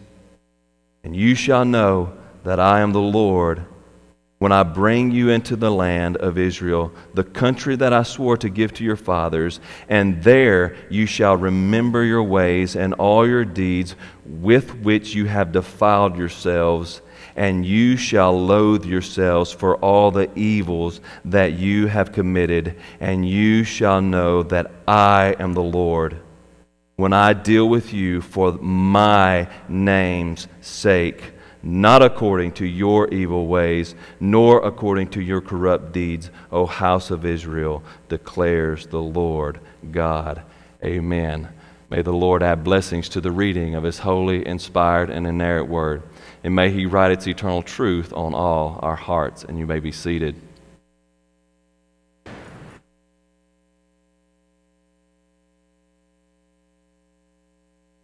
And 1.03 1.15
you 1.15 1.35
shall 1.35 1.63
know 1.63 2.13
that 2.43 2.59
I 2.59 2.81
am 2.81 2.91
the 2.91 2.99
Lord 2.99 3.65
when 4.39 4.51
I 4.51 4.63
bring 4.63 5.11
you 5.11 5.29
into 5.29 5.55
the 5.55 5.71
land 5.71 6.17
of 6.17 6.37
Israel, 6.37 6.91
the 7.13 7.23
country 7.23 7.75
that 7.77 7.91
I 7.91 8.03
swore 8.03 8.37
to 8.37 8.49
give 8.49 8.73
to 8.75 8.83
your 8.83 8.95
fathers, 8.95 9.59
and 9.89 10.21
there 10.23 10.75
you 10.89 11.07
shall 11.07 11.35
remember 11.35 12.03
your 12.03 12.23
ways 12.23 12.75
and 12.75 12.93
all 12.95 13.27
your 13.27 13.45
deeds 13.45 13.95
with 14.25 14.75
which 14.81 15.15
you 15.15 15.25
have 15.25 15.51
defiled 15.51 16.17
yourselves, 16.17 17.01
and 17.35 17.65
you 17.65 17.97
shall 17.97 18.39
loathe 18.39 18.85
yourselves 18.85 19.51
for 19.51 19.75
all 19.77 20.11
the 20.11 20.29
evils 20.37 21.01
that 21.25 21.53
you 21.53 21.87
have 21.87 22.11
committed, 22.11 22.75
and 22.99 23.27
you 23.27 23.63
shall 23.63 24.01
know 24.01 24.43
that 24.43 24.71
I 24.87 25.35
am 25.39 25.53
the 25.53 25.63
Lord 25.63 26.21
when 26.97 27.13
I 27.13 27.33
deal 27.33 27.69
with 27.69 27.93
you 27.93 28.21
for 28.21 28.53
my 28.53 29.47
name's 29.69 30.47
sake 30.61 31.33
not 31.67 32.01
according 32.01 32.53
to 32.53 32.65
your 32.65 33.09
evil 33.09 33.45
ways, 33.45 33.93
nor 34.21 34.65
according 34.65 35.09
to 35.09 35.21
your 35.21 35.41
corrupt 35.41 35.91
deeds, 35.91 36.31
O 36.49 36.65
house 36.65 37.11
of 37.11 37.25
Israel, 37.25 37.83
declares 38.07 38.87
the 38.87 39.01
Lord 39.01 39.59
God. 39.91 40.43
Amen. 40.81 41.49
May 41.89 42.01
the 42.01 42.13
Lord 42.13 42.41
add 42.41 42.63
blessings 42.63 43.09
to 43.09 43.21
the 43.21 43.31
reading 43.31 43.75
of 43.75 43.83
his 43.83 43.99
holy, 43.99 44.47
inspired, 44.47 45.09
and 45.09 45.27
inerrant 45.27 45.67
word. 45.67 46.03
And 46.41 46.55
may 46.55 46.71
he 46.71 46.85
write 46.85 47.11
its 47.11 47.27
eternal 47.27 47.61
truth 47.61 48.13
on 48.13 48.33
all 48.33 48.79
our 48.81 48.95
hearts. 48.95 49.43
And 49.43 49.59
you 49.59 49.67
may 49.67 49.81
be 49.81 49.91
seated. 49.91 50.35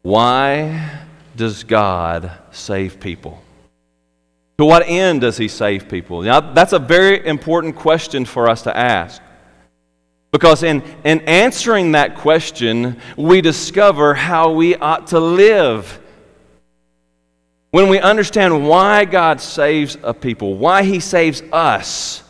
Why 0.01 0.99
does 1.37 1.63
God 1.63 2.29
save 2.51 2.99
people? 2.99 3.41
To 4.63 4.67
what 4.67 4.87
end 4.87 5.19
does 5.19 5.35
he 5.35 5.49
save 5.49 5.89
people? 5.89 6.21
Now, 6.21 6.39
that's 6.39 6.71
a 6.71 6.79
very 6.79 7.27
important 7.27 7.75
question 7.75 8.23
for 8.23 8.49
us 8.49 8.61
to 8.61 8.73
ask. 8.73 9.21
Because 10.31 10.63
in, 10.63 10.81
in 11.03 11.19
answering 11.27 11.91
that 11.91 12.15
question, 12.15 13.01
we 13.17 13.41
discover 13.41 14.13
how 14.13 14.53
we 14.53 14.77
ought 14.77 15.07
to 15.07 15.19
live. 15.19 15.99
When 17.71 17.89
we 17.89 17.99
understand 17.99 18.65
why 18.65 19.03
God 19.03 19.41
saves 19.41 19.97
a 20.01 20.13
people, 20.13 20.55
why 20.55 20.83
he 20.83 21.01
saves 21.01 21.41
us, 21.51 22.23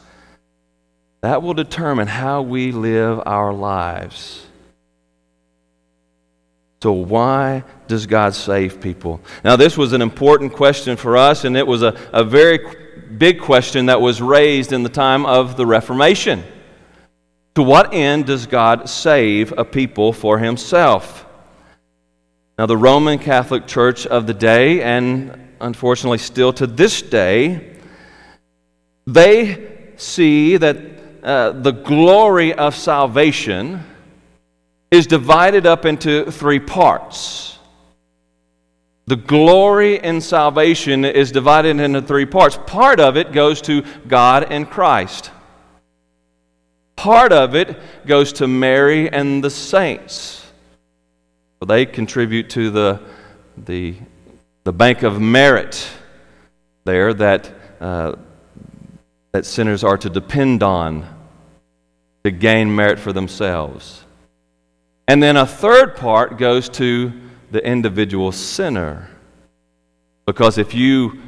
that 1.22 1.44
will 1.44 1.54
determine 1.54 2.08
how 2.08 2.42
we 2.42 2.72
live 2.72 3.22
our 3.28 3.54
lives. 3.54 4.44
So, 6.84 6.92
why 6.92 7.63
does 7.88 8.06
God 8.08 8.36
save 8.36 8.82
people? 8.82 9.22
Now, 9.42 9.56
this 9.56 9.78
was 9.78 9.94
an 9.94 10.02
important 10.02 10.52
question 10.52 10.98
for 10.98 11.16
us, 11.16 11.46
and 11.46 11.56
it 11.56 11.66
was 11.66 11.82
a, 11.82 11.98
a 12.12 12.25
very 12.25 12.60
big 13.18 13.40
question 13.40 13.86
that 13.86 14.02
was 14.02 14.22
raised 14.22 14.74
in 14.74 14.84
the 14.84 14.90
time 14.90 15.25
of 15.25 15.56
the 15.56 15.66
Reformation. 15.66 16.44
To 17.56 17.63
what 17.63 17.94
end 17.94 18.25
does 18.25 18.48
God 18.48 18.90
save 18.90 19.54
a 19.58 19.63
people 19.63 20.12
for 20.12 20.40
himself? 20.40 21.25
Now, 22.60 22.66
the 22.66 22.75
Roman 22.75 23.18
Catholic 23.18 23.66
Church 23.66 24.06
of 24.06 24.28
the 24.28 24.34
day, 24.34 24.82
and 24.82 25.56
unfortunately 25.62 26.18
still 26.18 26.52
to 26.52 26.68
this 26.68 27.02
day, 27.02 27.78
they 29.08 29.94
see 29.96 30.58
that 30.58 30.78
uh, 31.24 31.52
the 31.52 31.72
glory 31.72 32.54
of 32.54 32.75
salvation 32.75 33.86
is 34.94 35.08
divided 35.08 35.66
up 35.66 35.86
into 35.86 36.30
three 36.30 36.60
parts. 36.60 37.58
The 39.08 39.16
glory 39.16 39.98
in 39.98 40.22
salvation 40.22 41.04
is 41.04 41.32
divided 41.32 41.80
into 41.80 42.00
three 42.00 42.28
parts. 42.28 42.60
Part 42.68 43.00
of 43.00 43.18
it 43.18 43.32
goes 43.32 43.60
to 43.64 43.84
God 44.08 44.44
and 44.52 44.70
Christ. 44.70 45.32
Part 46.96 47.34
of 47.34 47.56
it 47.56 47.76
goes 48.06 48.34
to 48.34 48.48
Mary 48.48 49.12
and 49.12 49.44
the 49.44 49.50
saints. 49.50 50.46
So 51.60 51.66
they 51.66 51.88
contribute 51.88 52.52
to 52.52 52.70
the, 52.70 53.02
the, 53.58 53.96
the 54.64 54.74
bank 54.74 55.02
of 55.02 55.20
merit 55.20 55.90
there 56.84 57.16
that, 57.16 57.52
uh, 57.82 58.16
that 59.32 59.48
sinners 59.48 59.84
are 59.84 59.98
to 59.98 60.10
depend 60.10 60.62
on 60.62 61.08
to 62.24 62.30
gain 62.30 62.74
merit 62.76 63.00
for 63.00 63.12
themselves. 63.12 64.03
And 65.08 65.22
then 65.22 65.38
a 65.38 65.46
third 65.46 65.96
part 65.96 66.38
goes 66.38 66.70
to 66.70 67.12
the 67.52 67.66
individual 67.66 68.32
sinner. 68.32 69.10
Because 70.26 70.58
if 70.58 70.74
you 70.74 71.22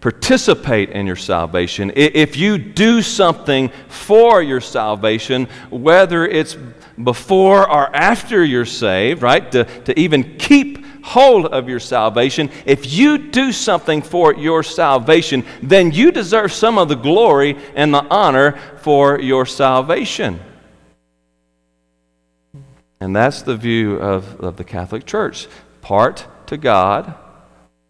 participate 0.00 0.90
in 0.90 1.06
your 1.06 1.16
salvation, 1.16 1.92
if 1.94 2.36
you 2.36 2.58
do 2.58 3.02
something 3.02 3.70
for 3.88 4.42
your 4.42 4.60
salvation, 4.60 5.46
whether 5.70 6.26
it's 6.26 6.56
before 7.02 7.70
or 7.70 7.94
after 7.94 8.44
you're 8.44 8.64
saved, 8.64 9.22
right, 9.22 9.52
to, 9.52 9.64
to 9.82 9.98
even 9.98 10.36
keep 10.38 10.84
hold 11.04 11.46
of 11.46 11.68
your 11.68 11.80
salvation, 11.80 12.50
if 12.66 12.92
you 12.92 13.18
do 13.18 13.52
something 13.52 14.02
for 14.02 14.34
your 14.34 14.62
salvation, 14.62 15.44
then 15.62 15.92
you 15.92 16.10
deserve 16.10 16.52
some 16.52 16.78
of 16.78 16.88
the 16.88 16.96
glory 16.96 17.56
and 17.74 17.92
the 17.94 18.04
honor 18.06 18.58
for 18.78 19.20
your 19.20 19.46
salvation. 19.46 20.40
And 23.00 23.16
that's 23.16 23.42
the 23.42 23.56
view 23.56 23.96
of, 23.96 24.38
of 24.40 24.56
the 24.56 24.64
Catholic 24.64 25.06
Church 25.06 25.48
part 25.80 26.26
to 26.46 26.56
God, 26.56 27.14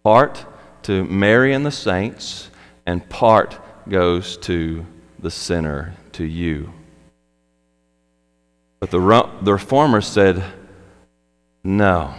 part 0.05 0.47
to 0.85 1.05
Mary 1.05 1.53
and 1.53 1.67
the 1.67 1.73
saints, 1.73 2.49
and 2.87 3.09
part 3.09 3.59
goes 3.89 4.37
to 4.39 4.87
the 5.19 5.31
sinner, 5.31 5.95
to 6.13 6.25
you. 6.25 6.73
But 8.79 8.91
the, 8.91 9.29
the 9.43 9.53
reformers 9.53 10.07
said, 10.07 10.43
no, 11.63 12.15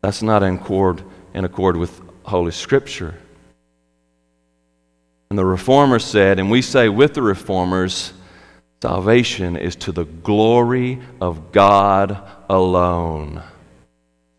that's 0.00 0.22
not 0.22 0.42
in 0.42 0.56
accord, 0.56 1.04
in 1.34 1.44
accord 1.44 1.76
with 1.76 2.00
Holy 2.24 2.50
Scripture. 2.50 3.14
And 5.30 5.38
the 5.38 5.44
reformers 5.44 6.04
said, 6.04 6.40
and 6.40 6.50
we 6.50 6.62
say 6.62 6.88
with 6.88 7.14
the 7.14 7.22
reformers, 7.22 8.12
salvation 8.82 9.56
is 9.56 9.76
to 9.76 9.92
the 9.92 10.04
glory 10.04 11.00
of 11.20 11.52
God 11.52 12.22
alone. 12.48 13.42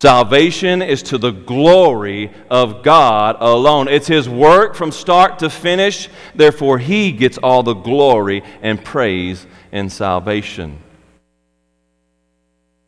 Salvation 0.00 0.80
is 0.80 1.02
to 1.02 1.18
the 1.18 1.30
glory 1.30 2.32
of 2.50 2.82
God 2.82 3.36
alone. 3.38 3.86
It's 3.86 4.06
His 4.06 4.28
work 4.30 4.74
from 4.74 4.92
start 4.92 5.40
to 5.40 5.50
finish. 5.50 6.08
Therefore, 6.34 6.78
He 6.78 7.12
gets 7.12 7.36
all 7.36 7.62
the 7.62 7.74
glory 7.74 8.42
and 8.62 8.82
praise 8.82 9.46
in 9.72 9.90
salvation. 9.90 10.78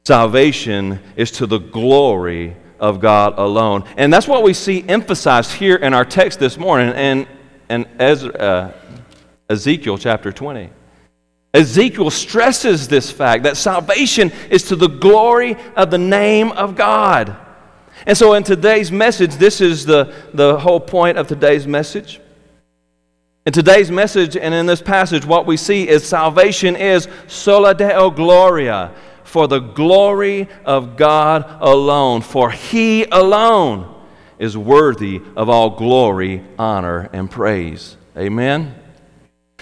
Salvation 0.04 1.00
is 1.14 1.30
to 1.32 1.46
the 1.46 1.58
glory 1.58 2.56
of 2.80 2.98
God 2.98 3.38
alone. 3.38 3.84
And 3.98 4.10
that's 4.10 4.26
what 4.26 4.42
we 4.42 4.54
see 4.54 4.82
emphasized 4.88 5.52
here 5.52 5.76
in 5.76 5.92
our 5.92 6.06
text 6.06 6.40
this 6.40 6.56
morning 6.56 6.94
in, 6.96 7.26
in 7.68 7.86
Ezra, 8.00 8.32
uh, 8.32 8.72
Ezekiel 9.50 9.98
chapter 9.98 10.32
20. 10.32 10.70
Ezekiel 11.54 12.10
stresses 12.10 12.88
this 12.88 13.10
fact 13.10 13.42
that 13.42 13.56
salvation 13.56 14.32
is 14.50 14.62
to 14.64 14.76
the 14.76 14.88
glory 14.88 15.56
of 15.76 15.90
the 15.90 15.98
name 15.98 16.50
of 16.52 16.76
God. 16.76 17.36
And 18.06 18.16
so, 18.16 18.34
in 18.34 18.42
today's 18.42 18.90
message, 18.90 19.34
this 19.34 19.60
is 19.60 19.84
the, 19.84 20.14
the 20.32 20.58
whole 20.58 20.80
point 20.80 21.18
of 21.18 21.28
today's 21.28 21.66
message. 21.66 22.20
In 23.44 23.52
today's 23.52 23.90
message 23.90 24.36
and 24.36 24.54
in 24.54 24.66
this 24.66 24.80
passage, 24.80 25.26
what 25.26 25.46
we 25.46 25.56
see 25.56 25.88
is 25.88 26.06
salvation 26.06 26.74
is 26.74 27.06
sola 27.26 27.74
deo 27.74 28.10
gloria, 28.10 28.92
for 29.24 29.46
the 29.46 29.58
glory 29.58 30.48
of 30.64 30.96
God 30.96 31.44
alone, 31.60 32.22
for 32.22 32.50
He 32.50 33.04
alone 33.04 33.92
is 34.38 34.56
worthy 34.56 35.20
of 35.36 35.48
all 35.48 35.70
glory, 35.70 36.42
honor, 36.58 37.08
and 37.12 37.30
praise. 37.30 37.96
Amen. 38.16 38.81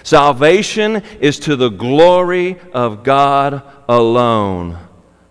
Salvation 0.03 1.03
is 1.21 1.39
to 1.41 1.57
the 1.57 1.69
glory 1.69 2.59
of 2.73 3.05
God 3.05 3.63
alone, 3.89 4.79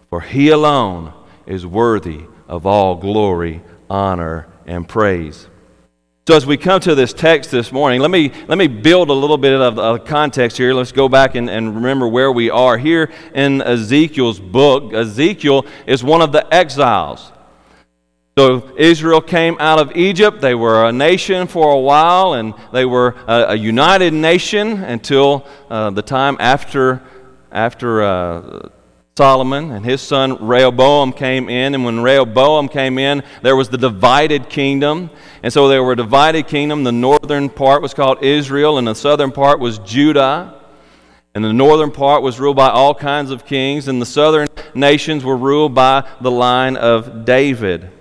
for 0.10 0.22
He 0.22 0.50
alone 0.50 1.14
is 1.46 1.66
worthy 1.66 2.26
of 2.48 2.66
all 2.66 2.96
glory, 2.96 3.62
honor, 3.90 4.48
and 4.66 4.88
praise. 4.88 5.48
So, 6.28 6.36
as 6.36 6.46
we 6.46 6.58
come 6.58 6.80
to 6.82 6.94
this 6.94 7.12
text 7.12 7.50
this 7.50 7.72
morning, 7.72 8.02
let 8.02 8.12
me, 8.12 8.32
let 8.48 8.60
me 8.60 8.68
build 8.68 9.10
a 9.10 9.14
little 9.14 9.40
bit 9.40 9.60
of, 9.60 9.80
of 9.80 10.06
context 10.06 10.58
here. 10.58 10.76
Let's 10.76 10.92
go 10.92 11.10
back 11.10 11.34
and, 11.34 11.50
and 11.50 11.74
remember 11.74 12.08
where 12.08 12.32
we 12.32 12.52
are. 12.52 12.78
Here 12.78 13.12
in 13.34 13.64
Ezekiel's 13.64 14.40
book, 14.40 14.94
Ezekiel 14.94 15.66
is 15.88 16.04
one 16.04 16.22
of 16.22 16.32
the 16.32 16.54
exiles. 16.54 17.32
So 18.40 18.72
Israel 18.78 19.20
came 19.20 19.58
out 19.60 19.80
of 19.80 19.98
Egypt. 19.98 20.40
They 20.40 20.56
were 20.56 20.86
a 20.86 20.94
nation 20.94 21.46
for 21.46 21.74
a 21.74 21.78
while, 21.78 22.36
and 22.36 22.54
they 22.72 22.86
were 22.86 23.14
a, 23.28 23.48
a 23.50 23.56
united 23.56 24.14
nation 24.14 24.82
until 24.82 25.46
uh, 25.70 25.90
the 25.90 26.02
time 26.02 26.38
after, 26.40 27.02
after 27.52 28.02
uh, 28.02 28.70
Solomon 29.18 29.72
and 29.72 29.84
his 29.84 30.00
son 30.00 30.38
Rehoboam 30.48 31.12
came 31.12 31.50
in. 31.50 31.76
And 31.76 31.84
when 31.84 32.00
Rehoboam 32.00 32.70
came 32.70 32.98
in, 32.98 33.24
there 33.42 33.58
was 33.58 33.68
the 33.68 33.78
divided 33.78 34.48
kingdom. 34.48 35.10
And 35.44 35.52
so 35.52 35.68
there 35.68 35.84
were 35.84 35.92
a 35.92 35.98
divided 35.98 36.48
kingdom. 36.48 36.86
The 36.86 36.94
northern 36.94 37.50
part 37.50 37.82
was 37.82 37.94
called 37.94 38.24
Israel, 38.24 38.78
and 38.78 38.88
the 38.88 38.96
southern 38.96 39.34
part 39.34 39.60
was 39.60 39.80
Judah. 39.80 40.64
And 41.36 41.44
the 41.44 41.52
northern 41.52 41.92
part 41.92 42.24
was 42.24 42.40
ruled 42.40 42.56
by 42.56 42.70
all 42.70 42.96
kinds 42.96 43.32
of 43.32 43.46
kings, 43.46 43.90
and 43.90 44.02
the 44.02 44.06
southern 44.06 44.48
nations 44.74 45.26
were 45.26 45.36
ruled 45.36 45.76
by 45.76 46.08
the 46.22 46.32
line 46.32 46.78
of 46.78 47.26
David. 47.26 47.99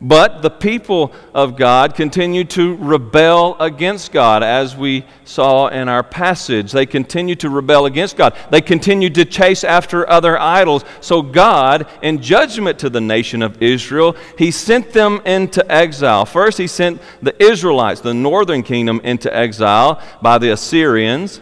But 0.00 0.42
the 0.42 0.50
people 0.50 1.12
of 1.32 1.56
God 1.56 1.94
continued 1.94 2.50
to 2.50 2.76
rebel 2.76 3.56
against 3.60 4.12
God, 4.12 4.42
as 4.42 4.76
we 4.76 5.04
saw 5.24 5.68
in 5.68 5.88
our 5.88 6.02
passage. 6.02 6.72
They 6.72 6.86
continued 6.86 7.40
to 7.40 7.48
rebel 7.48 7.86
against 7.86 8.16
God. 8.16 8.36
They 8.50 8.60
continued 8.60 9.14
to 9.16 9.24
chase 9.24 9.64
after 9.64 10.08
other 10.08 10.38
idols. 10.38 10.84
So, 11.00 11.22
God, 11.22 11.88
in 12.02 12.20
judgment 12.20 12.78
to 12.80 12.90
the 12.90 13.00
nation 13.00 13.42
of 13.42 13.62
Israel, 13.62 14.16
He 14.36 14.50
sent 14.50 14.92
them 14.92 15.20
into 15.24 15.70
exile. 15.70 16.24
First, 16.24 16.58
He 16.58 16.66
sent 16.66 17.00
the 17.22 17.40
Israelites, 17.42 18.00
the 18.00 18.14
northern 18.14 18.62
kingdom, 18.62 19.00
into 19.04 19.34
exile 19.34 20.02
by 20.20 20.38
the 20.38 20.52
Assyrians. 20.52 21.40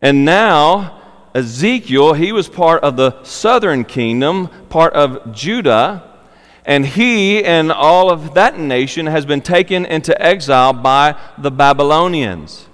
And 0.00 0.24
now, 0.24 0.98
Ezekiel, 1.34 2.14
he 2.14 2.32
was 2.32 2.48
part 2.48 2.82
of 2.82 2.96
the 2.96 3.22
southern 3.22 3.84
kingdom, 3.84 4.48
part 4.68 4.92
of 4.94 5.32
Judah 5.32 6.07
and 6.68 6.84
he 6.84 7.42
and 7.42 7.72
all 7.72 8.10
of 8.10 8.34
that 8.34 8.58
nation 8.58 9.06
has 9.06 9.24
been 9.24 9.40
taken 9.40 9.86
into 9.86 10.20
exile 10.22 10.74
by 10.74 11.18
the 11.38 11.50
Babylonians. 11.50 12.66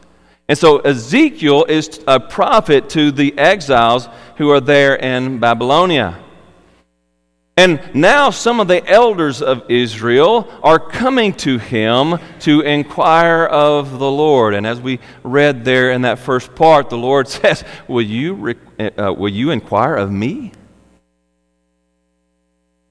And 0.49 0.59
so 0.59 0.81
Ezekiel 0.81 1.65
is 1.69 2.01
a 2.09 2.19
prophet 2.19 2.89
to 2.91 3.13
the 3.13 3.39
exiles 3.39 4.09
who 4.37 4.51
are 4.51 4.61
there 4.61 4.97
in 4.97 5.39
Babylonia. 5.39 6.21
And 7.57 7.81
now 7.95 8.31
some 8.31 8.59
of 8.59 8.67
the 8.67 8.85
elders 8.85 9.41
of 9.41 9.71
Israel 9.71 10.53
are 10.65 10.81
coming 10.81 11.33
to 11.35 11.59
him 11.59 12.19
to 12.41 12.63
inquire 12.63 13.45
of 13.45 14.01
the 14.01 14.11
Lord. 14.11 14.55
And 14.55 14.67
as 14.67 14.81
we 14.81 14.99
read 15.23 15.65
there 15.65 15.93
in 15.93 16.03
that 16.03 16.19
first 16.19 16.57
part, 16.57 16.91
the 16.91 16.99
Lord 16.99 17.29
says, 17.29 17.63
Will 17.87 18.03
you, 18.03 18.57
uh, 18.81 19.15
will 19.17 19.33
you 19.33 19.53
inquire 19.53 19.95
of 19.95 20.11
me? 20.11 20.51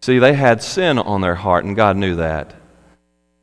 See, 0.04 0.20
they 0.20 0.34
had 0.34 0.62
sin 0.62 1.00
on 1.00 1.22
their 1.22 1.36
heart, 1.36 1.64
and 1.64 1.78
God 1.78 1.96
knew 1.96 2.18
that. 2.18 2.54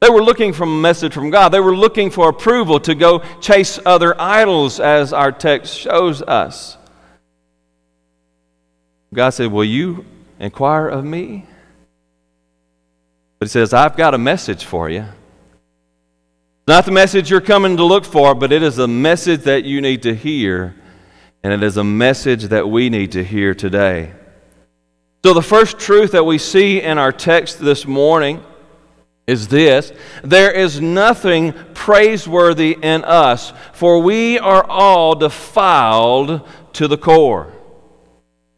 They 0.00 0.10
were 0.10 0.22
looking 0.22 0.52
for 0.52 0.64
a 0.64 0.66
message 0.66 1.14
from 1.14 1.30
God. 1.30 1.48
They 1.48 1.58
were 1.58 1.74
looking 1.74 2.10
for 2.10 2.28
approval 2.28 2.78
to 2.80 2.94
go 2.94 3.20
chase 3.40 3.78
other 3.86 4.14
idols, 4.20 4.78
as 4.78 5.14
our 5.14 5.32
text 5.32 5.74
shows 5.74 6.20
us. 6.20 6.76
God 9.14 9.30
said, 9.30 9.50
Will 9.50 9.64
you 9.64 10.04
inquire 10.38 10.86
of 10.86 11.02
me? 11.02 11.46
But 13.38 13.48
He 13.48 13.52
says, 13.52 13.72
I've 13.72 13.96
got 13.96 14.12
a 14.12 14.18
message 14.18 14.66
for 14.66 14.90
you. 14.90 15.06
Not 16.68 16.84
the 16.84 16.92
message 16.92 17.30
you're 17.30 17.40
coming 17.40 17.78
to 17.78 17.84
look 17.84 18.04
for, 18.04 18.34
but 18.34 18.52
it 18.52 18.62
is 18.62 18.78
a 18.78 18.86
message 18.86 19.44
that 19.44 19.64
you 19.64 19.80
need 19.80 20.02
to 20.02 20.14
hear, 20.14 20.74
and 21.42 21.54
it 21.54 21.62
is 21.62 21.78
a 21.78 21.84
message 21.84 22.48
that 22.48 22.68
we 22.68 22.90
need 22.90 23.12
to 23.12 23.24
hear 23.24 23.54
today. 23.54 24.12
So, 25.22 25.34
the 25.34 25.42
first 25.42 25.78
truth 25.78 26.12
that 26.12 26.24
we 26.24 26.38
see 26.38 26.80
in 26.80 26.96
our 26.96 27.12
text 27.12 27.58
this 27.58 27.86
morning 27.86 28.42
is 29.26 29.48
this 29.48 29.92
there 30.24 30.50
is 30.50 30.80
nothing 30.80 31.52
praiseworthy 31.74 32.76
in 32.80 33.04
us, 33.04 33.52
for 33.74 34.00
we 34.00 34.38
are 34.38 34.64
all 34.64 35.14
defiled 35.14 36.48
to 36.72 36.88
the 36.88 36.96
core. 36.96 37.52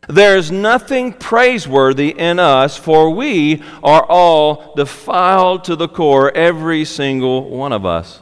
There 0.08 0.36
is 0.36 0.52
nothing 0.52 1.12
praiseworthy 1.12 2.10
in 2.10 2.38
us, 2.38 2.76
for 2.76 3.10
we 3.10 3.62
are 3.82 4.04
all 4.04 4.72
defiled 4.76 5.64
to 5.64 5.74
the 5.74 5.88
core, 5.88 6.30
every 6.36 6.84
single 6.84 7.50
one 7.50 7.72
of 7.72 7.84
us. 7.84 8.20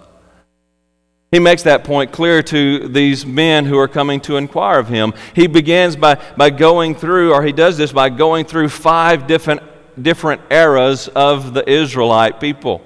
He 1.30 1.38
makes 1.38 1.62
that 1.62 1.84
point 1.84 2.10
clear 2.10 2.42
to 2.42 2.88
these 2.88 3.24
men 3.24 3.64
who 3.64 3.78
are 3.78 3.86
coming 3.86 4.20
to 4.22 4.36
inquire 4.36 4.80
of 4.80 4.88
him. 4.88 5.14
He 5.34 5.46
begins 5.46 5.94
by, 5.94 6.16
by 6.36 6.50
going 6.50 6.96
through, 6.96 7.32
or 7.32 7.44
he 7.44 7.52
does 7.52 7.78
this 7.78 7.92
by 7.92 8.08
going 8.08 8.46
through 8.46 8.68
five 8.68 9.28
different, 9.28 9.62
different 10.02 10.40
eras 10.50 11.06
of 11.08 11.54
the 11.54 11.68
Israelite 11.70 12.40
people. 12.40 12.82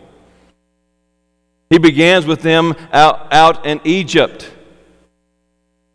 He 1.70 1.78
begins 1.78 2.26
with 2.26 2.42
them 2.42 2.74
out, 2.92 3.32
out 3.32 3.64
in 3.64 3.80
Egypt. 3.84 4.50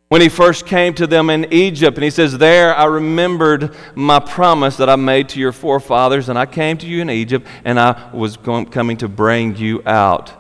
When 0.08 0.20
he 0.20 0.28
first 0.28 0.66
came 0.66 0.96
to 0.96 1.06
them 1.06 1.30
in 1.30 1.54
Egypt, 1.54 1.96
and 1.98 2.04
he 2.04 2.10
says, 2.10 2.36
There 2.36 2.76
I 2.76 2.86
remembered 2.86 3.76
my 3.94 4.18
promise 4.18 4.76
that 4.78 4.90
I 4.90 4.96
made 4.96 5.30
to 5.30 5.40
your 5.40 5.52
forefathers, 5.52 6.30
and 6.30 6.40
I 6.40 6.48
came 6.48 6.80
to 6.80 6.88
you 6.88 7.04
in 7.04 7.12
Egypt, 7.12 7.46
and 7.64 7.80
I 7.80 8.10
was 8.12 8.38
going, 8.38 8.66
coming 8.66 8.98
to 8.98 9.08
bring 9.08 9.56
you 9.56 9.84
out. 9.86 10.39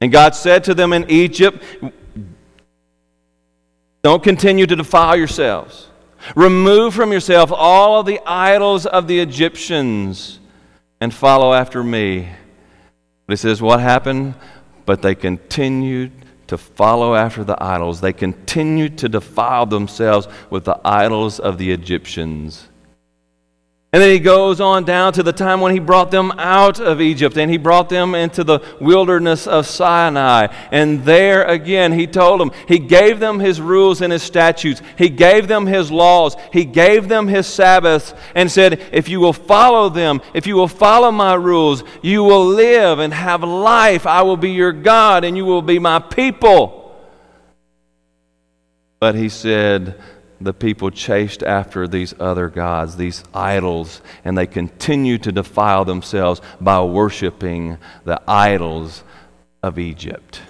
And 0.00 0.12
God 0.12 0.34
said 0.34 0.64
to 0.64 0.74
them 0.74 0.92
in 0.92 1.10
Egypt, 1.10 1.62
Don't 4.02 4.22
continue 4.22 4.66
to 4.66 4.76
defile 4.76 5.16
yourselves. 5.16 5.88
Remove 6.34 6.94
from 6.94 7.12
yourself 7.12 7.52
all 7.52 8.00
of 8.00 8.06
the 8.06 8.20
idols 8.26 8.84
of 8.86 9.06
the 9.06 9.20
Egyptians 9.20 10.40
and 11.00 11.12
follow 11.14 11.52
after 11.52 11.82
me. 11.84 12.28
But 13.26 13.32
he 13.32 13.36
says, 13.36 13.62
What 13.62 13.80
happened? 13.80 14.34
But 14.84 15.02
they 15.02 15.14
continued 15.14 16.12
to 16.46 16.58
follow 16.58 17.14
after 17.14 17.42
the 17.42 17.60
idols. 17.62 18.00
They 18.00 18.12
continued 18.12 18.98
to 18.98 19.08
defile 19.08 19.66
themselves 19.66 20.28
with 20.50 20.64
the 20.64 20.80
idols 20.84 21.40
of 21.40 21.58
the 21.58 21.72
Egyptians. 21.72 22.68
And 23.96 24.02
then 24.02 24.10
he 24.10 24.18
goes 24.18 24.60
on 24.60 24.84
down 24.84 25.14
to 25.14 25.22
the 25.22 25.32
time 25.32 25.62
when 25.62 25.72
he 25.72 25.78
brought 25.78 26.10
them 26.10 26.30
out 26.32 26.80
of 26.80 27.00
Egypt 27.00 27.38
and 27.38 27.50
he 27.50 27.56
brought 27.56 27.88
them 27.88 28.14
into 28.14 28.44
the 28.44 28.60
wilderness 28.78 29.46
of 29.46 29.66
Sinai. 29.66 30.48
And 30.70 31.02
there 31.06 31.44
again, 31.44 31.92
he 31.92 32.06
told 32.06 32.38
them, 32.38 32.50
he 32.68 32.78
gave 32.78 33.20
them 33.20 33.40
his 33.40 33.58
rules 33.58 34.02
and 34.02 34.12
his 34.12 34.22
statutes, 34.22 34.82
he 34.98 35.08
gave 35.08 35.48
them 35.48 35.64
his 35.64 35.90
laws, 35.90 36.36
he 36.52 36.66
gave 36.66 37.08
them 37.08 37.26
his 37.26 37.46
Sabbaths, 37.46 38.12
and 38.34 38.50
said, 38.50 38.82
If 38.92 39.08
you 39.08 39.18
will 39.18 39.32
follow 39.32 39.88
them, 39.88 40.20
if 40.34 40.46
you 40.46 40.56
will 40.56 40.68
follow 40.68 41.10
my 41.10 41.32
rules, 41.32 41.82
you 42.02 42.22
will 42.22 42.44
live 42.44 42.98
and 42.98 43.14
have 43.14 43.42
life. 43.42 44.06
I 44.06 44.20
will 44.20 44.36
be 44.36 44.50
your 44.50 44.72
God 44.72 45.24
and 45.24 45.38
you 45.38 45.46
will 45.46 45.62
be 45.62 45.78
my 45.78 46.00
people. 46.00 46.94
But 49.00 49.14
he 49.14 49.30
said, 49.30 49.98
the 50.40 50.52
people 50.52 50.90
chased 50.90 51.42
after 51.42 51.88
these 51.88 52.14
other 52.20 52.48
gods, 52.48 52.96
these 52.96 53.24
idols, 53.32 54.02
and 54.24 54.36
they 54.36 54.46
continued 54.46 55.22
to 55.22 55.32
defile 55.32 55.84
themselves 55.84 56.40
by 56.60 56.82
worshiping 56.82 57.78
the 58.04 58.20
idols 58.28 59.02
of 59.62 59.78
Egypt. 59.78 60.40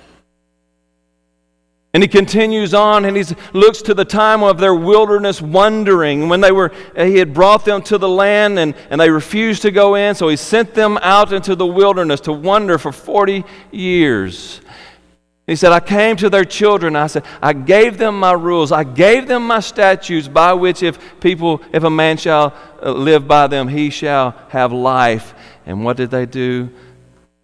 And 1.97 2.03
he 2.03 2.09
continues 2.09 2.75
on 2.75 3.07
and 3.07 3.17
he 3.17 3.25
looks 3.55 3.81
to 3.81 3.95
the 3.95 4.05
time 4.05 4.43
of 4.43 4.59
their 4.59 4.75
wilderness 4.75 5.41
wandering 5.41 6.29
when 6.29 6.43
they 6.43 6.53
were, 6.53 6.71
he 6.95 7.17
had 7.17 7.33
brought 7.33 7.65
them 7.65 7.81
to 7.85 7.97
the 7.97 8.09
land 8.09 8.59
and, 8.59 8.75
and 8.91 9.01
they 9.01 9.09
refused 9.09 9.63
to 9.63 9.71
go 9.71 9.95
in. 9.95 10.15
So 10.15 10.29
he 10.29 10.37
sent 10.37 10.75
them 10.75 10.99
out 10.99 11.33
into 11.33 11.57
the 11.57 11.65
wilderness 11.65 12.21
to 12.23 12.35
wander 12.35 12.77
for 12.77 12.93
40 12.93 13.47
years. 13.71 14.61
He 15.47 15.55
said, 15.55 15.71
I 15.71 15.81
came 15.81 16.17
to 16.17 16.29
their 16.29 16.45
children. 16.45 16.97
I 16.97 17.07
said, 17.07 17.25
I 17.41 17.53
gave 17.53 17.99
them 17.99 18.19
my 18.19 18.33
rules. 18.33 18.73
I 18.73 18.83
gave 18.83 19.29
them 19.29 19.47
my 19.47 19.61
statutes 19.61 20.27
by 20.27 20.53
which 20.55 20.83
if 20.83 21.21
people, 21.21 21.63
if 21.73 21.85
a 21.85 21.91
man 21.91 22.17
shall 22.17 22.53
uh, 22.83 22.91
live 22.91 23.29
by 23.29 23.47
them, 23.47 23.69
he 23.69 23.91
shall 23.91 24.33
have 24.49 24.73
life. 24.73 25.35
And 25.65 25.85
what 25.85 25.97
did 25.97 26.11
they 26.11 26.27
do? 26.27 26.71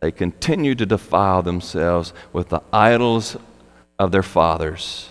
They 0.01 0.11
continued 0.11 0.79
to 0.79 0.87
defile 0.87 1.43
themselves 1.43 2.13
with 2.33 2.49
the 2.49 2.61
idols 2.73 3.37
of 4.01 4.11
their 4.11 4.25
fathers. 4.25 5.09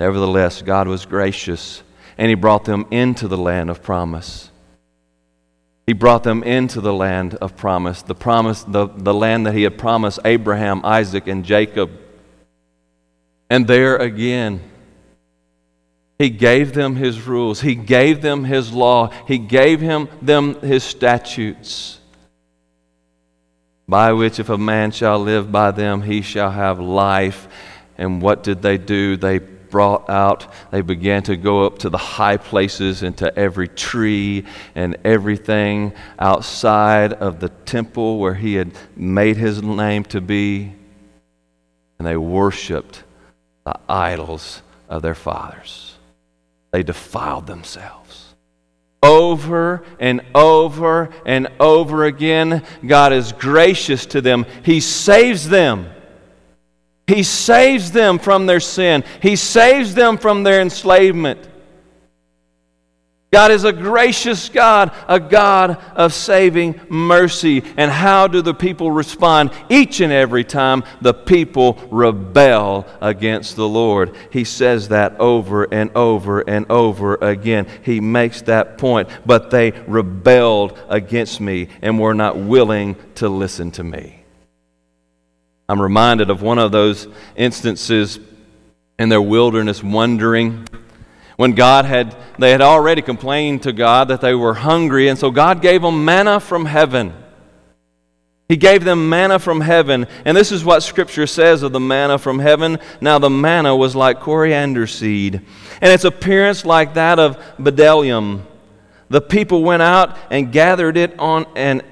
Nevertheless, 0.00 0.62
God 0.62 0.88
was 0.88 1.06
gracious 1.06 1.84
and 2.18 2.28
he 2.28 2.34
brought 2.34 2.64
them 2.64 2.86
into 2.90 3.28
the 3.28 3.38
land 3.38 3.70
of 3.70 3.82
promise. 3.82 4.50
He 5.86 5.92
brought 5.92 6.22
them 6.22 6.42
into 6.42 6.80
the 6.80 6.94
land 6.94 7.34
of 7.36 7.56
promise, 7.56 8.00
the 8.02 8.14
promise, 8.14 8.62
the, 8.62 8.88
the 8.88 9.12
land 9.12 9.46
that 9.46 9.54
he 9.54 9.64
had 9.64 9.76
promised 9.76 10.18
Abraham, 10.24 10.80
Isaac, 10.82 11.26
and 11.26 11.44
Jacob. 11.44 11.90
And 13.50 13.66
there 13.66 13.96
again, 13.96 14.62
he 16.18 16.30
gave 16.30 16.72
them 16.72 16.96
his 16.96 17.26
rules. 17.26 17.60
He 17.60 17.74
gave 17.74 18.22
them 18.22 18.44
his 18.44 18.72
law. 18.72 19.10
He 19.26 19.36
gave 19.36 19.80
him 19.80 20.08
them 20.22 20.54
his 20.60 20.84
statutes, 20.84 21.98
by 23.86 24.12
which 24.12 24.38
if 24.38 24.48
a 24.48 24.56
man 24.56 24.90
shall 24.90 25.18
live 25.18 25.52
by 25.52 25.70
them, 25.70 26.00
he 26.02 26.22
shall 26.22 26.50
have 26.50 26.80
life. 26.80 27.46
And 27.98 28.22
what 28.22 28.42
did 28.42 28.62
they 28.62 28.78
do? 28.78 29.16
They 29.16 29.40
brought 29.74 30.08
out, 30.08 30.46
they 30.70 30.82
began 30.82 31.24
to 31.24 31.34
go 31.34 31.66
up 31.66 31.80
to 31.80 31.90
the 31.90 31.98
high 31.98 32.36
places 32.36 33.02
and 33.02 33.18
to 33.18 33.36
every 33.36 33.66
tree 33.66 34.44
and 34.76 34.96
everything 35.02 35.92
outside 36.16 37.12
of 37.12 37.40
the 37.40 37.48
temple 37.48 38.20
where 38.20 38.34
he 38.34 38.54
had 38.54 38.70
made 38.94 39.36
his 39.36 39.64
name 39.64 40.04
to 40.04 40.20
be. 40.20 40.72
And 41.98 42.06
they 42.06 42.16
worshiped 42.16 43.02
the 43.64 43.76
idols 43.88 44.62
of 44.88 45.02
their 45.02 45.16
fathers. 45.16 45.96
They 46.70 46.84
defiled 46.84 47.48
themselves. 47.48 48.36
Over 49.02 49.84
and 49.98 50.20
over 50.36 51.10
and 51.26 51.48
over 51.58 52.04
again, 52.04 52.62
God 52.86 53.12
is 53.12 53.32
gracious 53.32 54.06
to 54.06 54.20
them. 54.20 54.46
He 54.62 54.78
saves 54.78 55.48
them. 55.48 55.90
He 57.06 57.22
saves 57.22 57.92
them 57.92 58.18
from 58.18 58.46
their 58.46 58.60
sin, 58.60 59.04
He 59.20 59.36
saves 59.36 59.94
them 59.94 60.18
from 60.18 60.42
their 60.42 60.60
enslavement. 60.60 61.48
God 63.34 63.50
is 63.50 63.64
a 63.64 63.72
gracious 63.72 64.48
God, 64.48 64.94
a 65.08 65.18
God 65.18 65.82
of 65.96 66.14
saving 66.14 66.80
mercy. 66.88 67.64
And 67.76 67.90
how 67.90 68.28
do 68.28 68.42
the 68.42 68.54
people 68.54 68.92
respond? 68.92 69.50
Each 69.68 69.98
and 69.98 70.12
every 70.12 70.44
time 70.44 70.84
the 71.00 71.14
people 71.14 71.76
rebel 71.90 72.86
against 73.00 73.56
the 73.56 73.66
Lord. 73.68 74.14
He 74.30 74.44
says 74.44 74.90
that 74.90 75.18
over 75.18 75.64
and 75.64 75.90
over 75.96 76.42
and 76.42 76.64
over 76.70 77.16
again. 77.16 77.66
He 77.82 77.98
makes 77.98 78.42
that 78.42 78.78
point. 78.78 79.08
But 79.26 79.50
they 79.50 79.72
rebelled 79.88 80.78
against 80.88 81.40
me 81.40 81.70
and 81.82 81.98
were 81.98 82.14
not 82.14 82.36
willing 82.36 82.94
to 83.16 83.28
listen 83.28 83.72
to 83.72 83.82
me. 83.82 84.23
I'm 85.68 85.80
reminded 85.80 86.30
of 86.30 86.42
one 86.42 86.58
of 86.58 86.72
those 86.72 87.08
instances 87.36 88.18
in 88.98 89.08
their 89.08 89.22
wilderness 89.22 89.82
wandering 89.82 90.66
when 91.36 91.52
God 91.52 91.84
had 91.84 92.16
they 92.38 92.50
had 92.50 92.60
already 92.60 93.02
complained 93.02 93.62
to 93.62 93.72
God 93.72 94.08
that 94.08 94.20
they 94.20 94.34
were 94.34 94.54
hungry 94.54 95.08
and 95.08 95.18
so 95.18 95.30
God 95.30 95.62
gave 95.62 95.82
them 95.82 96.04
manna 96.04 96.38
from 96.40 96.66
heaven. 96.66 97.14
He 98.48 98.56
gave 98.56 98.84
them 98.84 99.08
manna 99.08 99.38
from 99.38 99.62
heaven. 99.62 100.06
And 100.26 100.36
this 100.36 100.52
is 100.52 100.64
what 100.64 100.82
scripture 100.82 101.26
says 101.26 101.62
of 101.62 101.72
the 101.72 101.80
manna 101.80 102.18
from 102.18 102.38
heaven. 102.38 102.78
Now 103.00 103.18
the 103.18 103.30
manna 103.30 103.74
was 103.74 103.96
like 103.96 104.20
coriander 104.20 104.86
seed 104.86 105.40
and 105.80 105.92
its 105.92 106.04
appearance 106.04 106.64
like 106.64 106.94
that 106.94 107.18
of 107.18 107.38
bdellium. 107.58 108.42
The 109.08 109.22
people 109.22 109.62
went 109.62 109.82
out 109.82 110.16
and 110.30 110.52
gathered 110.52 110.96
it 110.96 111.18
on 111.18 111.46
and 111.56 111.82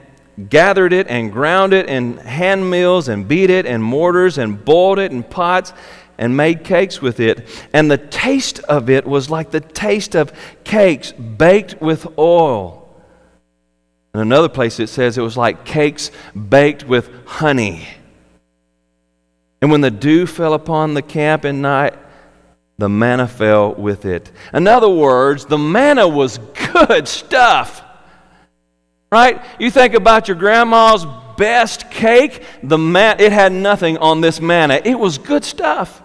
gathered 0.48 0.92
it 0.92 1.08
and 1.08 1.32
ground 1.32 1.72
it 1.72 1.88
in 1.88 2.16
hand 2.16 2.70
mills 2.70 3.08
and 3.08 3.28
beat 3.28 3.50
it 3.50 3.66
in 3.66 3.82
mortars 3.82 4.38
and 4.38 4.64
boiled 4.64 4.98
it 4.98 5.12
in 5.12 5.22
pots 5.22 5.72
and 6.18 6.36
made 6.36 6.64
cakes 6.64 7.02
with 7.02 7.20
it. 7.20 7.46
And 7.72 7.90
the 7.90 7.98
taste 7.98 8.60
of 8.60 8.88
it 8.88 9.06
was 9.06 9.30
like 9.30 9.50
the 9.50 9.60
taste 9.60 10.14
of 10.14 10.32
cakes 10.64 11.12
baked 11.12 11.80
with 11.80 12.18
oil. 12.18 12.78
In 14.14 14.20
another 14.20 14.48
place, 14.48 14.78
it 14.78 14.88
says 14.88 15.16
it 15.16 15.22
was 15.22 15.36
like 15.36 15.64
cakes 15.64 16.10
baked 16.48 16.86
with 16.86 17.10
honey. 17.26 17.86
And 19.60 19.70
when 19.70 19.80
the 19.80 19.90
dew 19.90 20.26
fell 20.26 20.54
upon 20.54 20.94
the 20.94 21.02
camp 21.02 21.44
at 21.44 21.54
night, 21.54 21.94
the 22.78 22.88
manna 22.88 23.28
fell 23.28 23.74
with 23.74 24.04
it. 24.04 24.30
In 24.52 24.66
other 24.66 24.88
words, 24.88 25.46
the 25.46 25.58
manna 25.58 26.08
was 26.08 26.38
good 26.38 27.06
stuff 27.06 27.81
right? 29.12 29.44
You 29.60 29.70
think 29.70 29.92
about 29.92 30.26
your 30.26 30.38
grandma's 30.38 31.06
best 31.36 31.90
cake, 31.90 32.42
the 32.62 32.78
man, 32.78 33.20
it 33.20 33.30
had 33.30 33.52
nothing 33.52 33.98
on 33.98 34.22
this 34.22 34.40
manna. 34.40 34.80
It 34.82 34.98
was 34.98 35.18
good 35.18 35.44
stuff. 35.44 36.02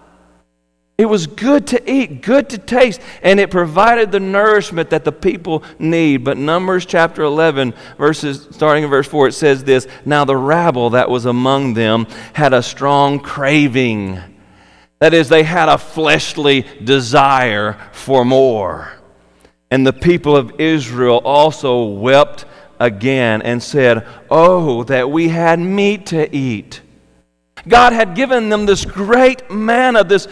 It 0.98 1.06
was 1.06 1.26
good 1.26 1.68
to 1.68 1.90
eat, 1.90 2.22
good 2.22 2.50
to 2.50 2.58
taste, 2.58 3.00
and 3.22 3.40
it 3.40 3.50
provided 3.50 4.12
the 4.12 4.20
nourishment 4.20 4.90
that 4.90 5.04
the 5.04 5.12
people 5.12 5.62
need. 5.78 6.18
But 6.24 6.36
Numbers 6.36 6.84
chapter 6.84 7.22
11, 7.22 7.72
verses 7.96 8.48
starting 8.50 8.84
in 8.84 8.90
verse 8.90 9.06
4, 9.06 9.28
it 9.28 9.32
says 9.32 9.64
this 9.64 9.86
Now 10.04 10.24
the 10.24 10.36
rabble 10.36 10.90
that 10.90 11.08
was 11.08 11.24
among 11.24 11.74
them 11.74 12.06
had 12.34 12.52
a 12.52 12.62
strong 12.62 13.20
craving. 13.20 14.20
That 14.98 15.14
is, 15.14 15.28
they 15.28 15.44
had 15.44 15.68
a 15.68 15.78
fleshly 15.78 16.66
desire 16.82 17.78
for 17.92 18.24
more. 18.24 18.92
And 19.70 19.86
the 19.86 19.92
people 19.92 20.36
of 20.36 20.60
Israel 20.60 21.18
also 21.24 21.84
wept 21.84 22.44
again 22.78 23.42
and 23.42 23.62
said, 23.62 24.06
Oh, 24.30 24.84
that 24.84 25.10
we 25.10 25.28
had 25.28 25.58
meat 25.58 26.06
to 26.06 26.34
eat. 26.34 26.80
God 27.66 27.92
had 27.92 28.14
given 28.14 28.48
them 28.48 28.66
this 28.66 28.84
great 28.84 29.50
manna, 29.50 30.04
this 30.04 30.28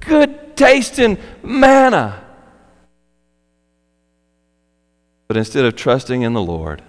good 0.00 0.56
tasting 0.56 1.18
manna. 1.42 2.22
But 5.28 5.36
instead 5.36 5.64
of 5.64 5.76
trusting 5.76 6.22
in 6.22 6.34
the 6.34 6.42
Lord, 6.42 6.82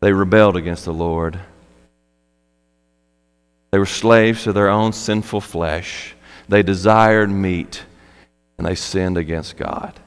they 0.00 0.12
rebelled 0.12 0.56
against 0.56 0.84
the 0.84 0.94
Lord. 0.94 1.38
They 3.70 3.78
were 3.78 3.86
slaves 3.86 4.44
to 4.44 4.52
their 4.52 4.68
own 4.68 4.92
sinful 4.92 5.42
flesh. 5.42 6.14
They 6.48 6.62
desired 6.62 7.30
meat, 7.30 7.82
and 8.56 8.66
they 8.66 8.74
sinned 8.74 9.18
against 9.18 9.56
God. 9.56 9.98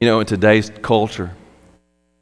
You 0.00 0.08
know, 0.08 0.20
in 0.20 0.26
today's 0.26 0.70
culture, 0.80 1.30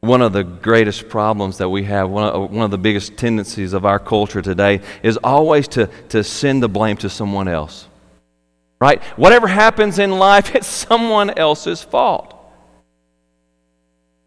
one 0.01 0.21
of 0.21 0.33
the 0.33 0.43
greatest 0.43 1.09
problems 1.09 1.59
that 1.59 1.69
we 1.69 1.85
have, 1.85 2.11
one 2.11 2.25
of, 2.25 2.51
one 2.51 2.65
of 2.65 2.73
the 2.73 2.79
biggest 2.79 3.17
tendencies 3.17 3.73
of 3.73 3.85
our 3.85 4.01
culture 4.01 4.43
today, 4.43 4.81
is 5.05 5.17
always 5.23 5.69
to, 5.69 5.89
to 6.09 6.25
send 6.25 6.61
the 6.61 6.69
blame 6.69 6.97
to 6.97 7.09
someone 7.09 7.47
else. 7.47 7.87
Right? 8.81 9.01
Whatever 9.17 9.47
happens 9.47 10.01
in 10.01 10.11
life, 10.19 10.55
it's 10.57 10.67
someone 10.67 11.31
else's 11.39 11.81
fault. 11.81 12.35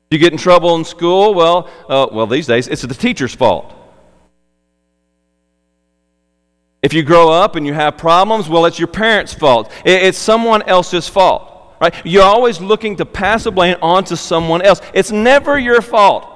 You 0.09 0.17
get 0.17 0.31
in 0.31 0.37
trouble 0.37 0.75
in 0.77 0.85
school, 0.85 1.33
well, 1.33 1.69
uh, 1.89 2.07
well, 2.09 2.27
these 2.27 2.47
days, 2.47 2.69
it's 2.69 2.81
the 2.83 2.93
teacher's 2.93 3.35
fault. 3.35 3.73
If 6.81 6.93
you 6.93 7.03
grow 7.03 7.29
up 7.31 7.57
and 7.57 7.67
you 7.67 7.73
have 7.73 7.97
problems, 7.97 8.47
well, 8.47 8.65
it's 8.65 8.79
your 8.79 8.87
parents' 8.87 9.33
fault. 9.33 9.69
It's 9.85 10.17
someone 10.17 10.63
else's 10.63 11.07
fault. 11.09 11.50
Right? 11.81 11.95
You're 12.05 12.23
always 12.23 12.61
looking 12.61 12.95
to 12.97 13.05
pass 13.05 13.45
the 13.45 13.51
blame 13.51 13.75
onto 13.81 14.15
someone 14.15 14.61
else. 14.61 14.81
It's 14.93 15.11
never 15.11 15.57
your 15.57 15.81
fault. 15.81 16.27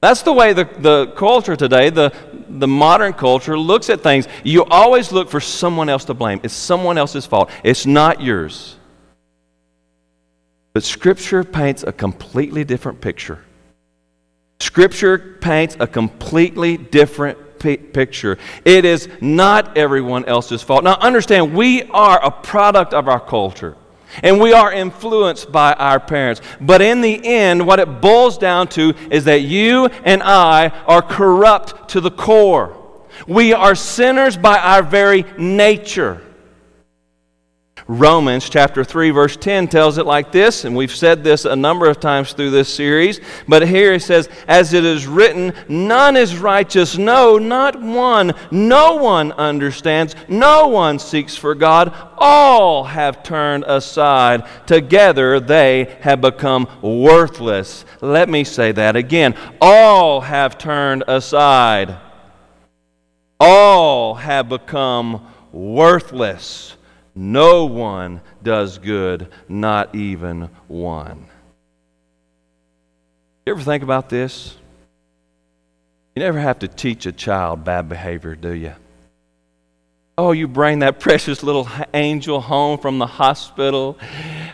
That's 0.00 0.22
the 0.22 0.32
way 0.32 0.54
the, 0.54 0.64
the 0.64 1.08
culture 1.08 1.56
today, 1.56 1.90
the, 1.90 2.14
the 2.48 2.66
modern 2.66 3.12
culture, 3.12 3.58
looks 3.58 3.90
at 3.90 4.00
things. 4.00 4.26
You 4.42 4.64
always 4.64 5.12
look 5.12 5.28
for 5.28 5.40
someone 5.40 5.90
else 5.90 6.06
to 6.06 6.14
blame. 6.14 6.40
It's 6.42 6.54
someone 6.54 6.96
else's 6.96 7.26
fault, 7.26 7.50
it's 7.62 7.84
not 7.84 8.22
yours. 8.22 8.76
But 10.72 10.84
Scripture 10.84 11.44
paints 11.44 11.82
a 11.82 11.92
completely 11.92 12.64
different 12.64 13.02
picture. 13.02 13.44
Scripture 14.60 15.18
paints 15.18 15.76
a 15.80 15.86
completely 15.86 16.78
different 16.78 17.58
p- 17.58 17.76
picture. 17.76 18.38
It 18.64 18.86
is 18.86 19.08
not 19.20 19.76
everyone 19.76 20.24
else's 20.24 20.62
fault. 20.62 20.84
Now, 20.84 20.94
understand, 20.94 21.54
we 21.54 21.82
are 21.90 22.24
a 22.24 22.30
product 22.30 22.94
of 22.94 23.06
our 23.06 23.20
culture. 23.20 23.76
And 24.22 24.40
we 24.40 24.52
are 24.52 24.72
influenced 24.72 25.52
by 25.52 25.72
our 25.74 26.00
parents. 26.00 26.40
But 26.60 26.82
in 26.82 27.00
the 27.00 27.24
end, 27.24 27.66
what 27.66 27.80
it 27.80 28.00
boils 28.00 28.38
down 28.38 28.68
to 28.68 28.94
is 29.10 29.24
that 29.24 29.42
you 29.42 29.86
and 30.04 30.22
I 30.22 30.68
are 30.86 31.02
corrupt 31.02 31.90
to 31.90 32.00
the 32.00 32.10
core. 32.10 32.76
We 33.26 33.52
are 33.52 33.74
sinners 33.74 34.36
by 34.36 34.58
our 34.58 34.82
very 34.82 35.24
nature. 35.38 36.22
Romans 37.86 38.48
chapter 38.48 38.84
3 38.84 39.10
verse 39.10 39.36
10 39.36 39.68
tells 39.68 39.98
it 39.98 40.06
like 40.06 40.32
this, 40.32 40.64
and 40.64 40.76
we've 40.76 40.94
said 40.94 41.24
this 41.24 41.44
a 41.44 41.56
number 41.56 41.88
of 41.88 42.00
times 42.00 42.32
through 42.32 42.50
this 42.50 42.72
series, 42.72 43.20
but 43.48 43.66
here 43.66 43.94
it 43.94 44.02
says, 44.02 44.28
As 44.46 44.72
it 44.72 44.84
is 44.84 45.06
written, 45.06 45.52
none 45.68 46.16
is 46.16 46.36
righteous, 46.36 46.96
no, 46.96 47.38
not 47.38 47.80
one. 47.80 48.32
No 48.50 48.96
one 48.96 49.32
understands, 49.32 50.14
no 50.28 50.68
one 50.68 50.98
seeks 50.98 51.36
for 51.36 51.54
God. 51.54 51.94
All 52.18 52.84
have 52.84 53.22
turned 53.22 53.64
aside. 53.64 54.46
Together 54.66 55.40
they 55.40 55.96
have 56.00 56.20
become 56.20 56.68
worthless. 56.82 57.84
Let 58.00 58.28
me 58.28 58.44
say 58.44 58.72
that 58.72 58.96
again. 58.96 59.34
All 59.60 60.20
have 60.20 60.58
turned 60.58 61.04
aside. 61.08 61.96
All 63.38 64.14
have 64.16 64.48
become 64.50 65.26
worthless. 65.50 66.76
No 67.14 67.64
one 67.66 68.20
does 68.42 68.78
good, 68.78 69.28
not 69.48 69.94
even 69.94 70.50
one. 70.68 71.26
You 73.46 73.54
ever 73.54 73.62
think 73.62 73.82
about 73.82 74.08
this? 74.08 74.56
You 76.14 76.22
never 76.22 76.38
have 76.38 76.60
to 76.60 76.68
teach 76.68 77.06
a 77.06 77.12
child 77.12 77.64
bad 77.64 77.88
behavior, 77.88 78.34
do 78.34 78.52
you? 78.52 78.74
Oh, 80.18 80.32
you 80.32 80.46
bring 80.46 80.80
that 80.80 81.00
precious 81.00 81.42
little 81.42 81.68
angel 81.94 82.40
home 82.40 82.78
from 82.78 82.98
the 82.98 83.06
hospital. 83.06 83.98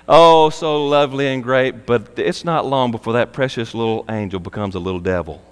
Oh, 0.08 0.50
so 0.50 0.86
lovely 0.86 1.26
and 1.26 1.42
great, 1.42 1.86
but 1.86 2.18
it's 2.18 2.44
not 2.44 2.64
long 2.64 2.90
before 2.90 3.14
that 3.14 3.32
precious 3.32 3.74
little 3.74 4.04
angel 4.08 4.38
becomes 4.38 4.76
a 4.76 4.78
little 4.78 5.00
devil. 5.00 5.42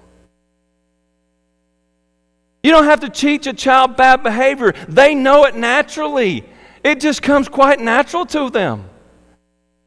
You 2.63 2.71
don't 2.71 2.85
have 2.85 3.01
to 3.01 3.09
teach 3.09 3.45
a 3.45 3.53
child 3.53 3.95
bad 3.95 4.23
behavior, 4.23 4.73
they 4.87 5.13
know 5.13 5.43
it 5.45 5.55
naturally. 5.55 6.45
It 6.85 6.99
just 6.99 7.23
comes 7.23 7.49
quite 7.49 7.79
natural 7.79 8.27
to 8.27 8.51
them. 8.51 8.87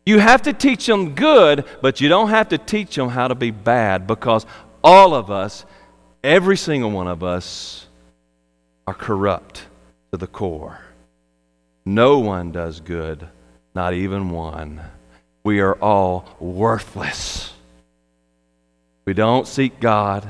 You 0.04 0.18
have 0.18 0.42
to 0.42 0.52
teach 0.52 0.84
them 0.84 1.14
good, 1.14 1.64
but 1.80 2.00
you 2.00 2.08
don't 2.08 2.30
have 2.30 2.48
to 2.48 2.58
teach 2.58 2.96
them 2.96 3.08
how 3.08 3.28
to 3.28 3.36
be 3.36 3.52
bad 3.52 4.08
because 4.08 4.44
all 4.82 5.14
of 5.14 5.30
us, 5.30 5.64
every 6.24 6.56
single 6.56 6.90
one 6.90 7.06
of 7.06 7.22
us, 7.22 7.86
are 8.84 8.94
corrupt 8.94 9.62
to 10.10 10.18
the 10.18 10.26
core. 10.26 10.80
No 11.84 12.18
one 12.18 12.50
does 12.50 12.80
good, 12.80 13.28
not 13.76 13.94
even 13.94 14.30
one. 14.30 14.80
We 15.44 15.60
are 15.60 15.74
all 15.74 16.26
worthless. 16.40 17.52
We 19.04 19.14
don't 19.14 19.46
seek 19.46 19.78
God, 19.78 20.28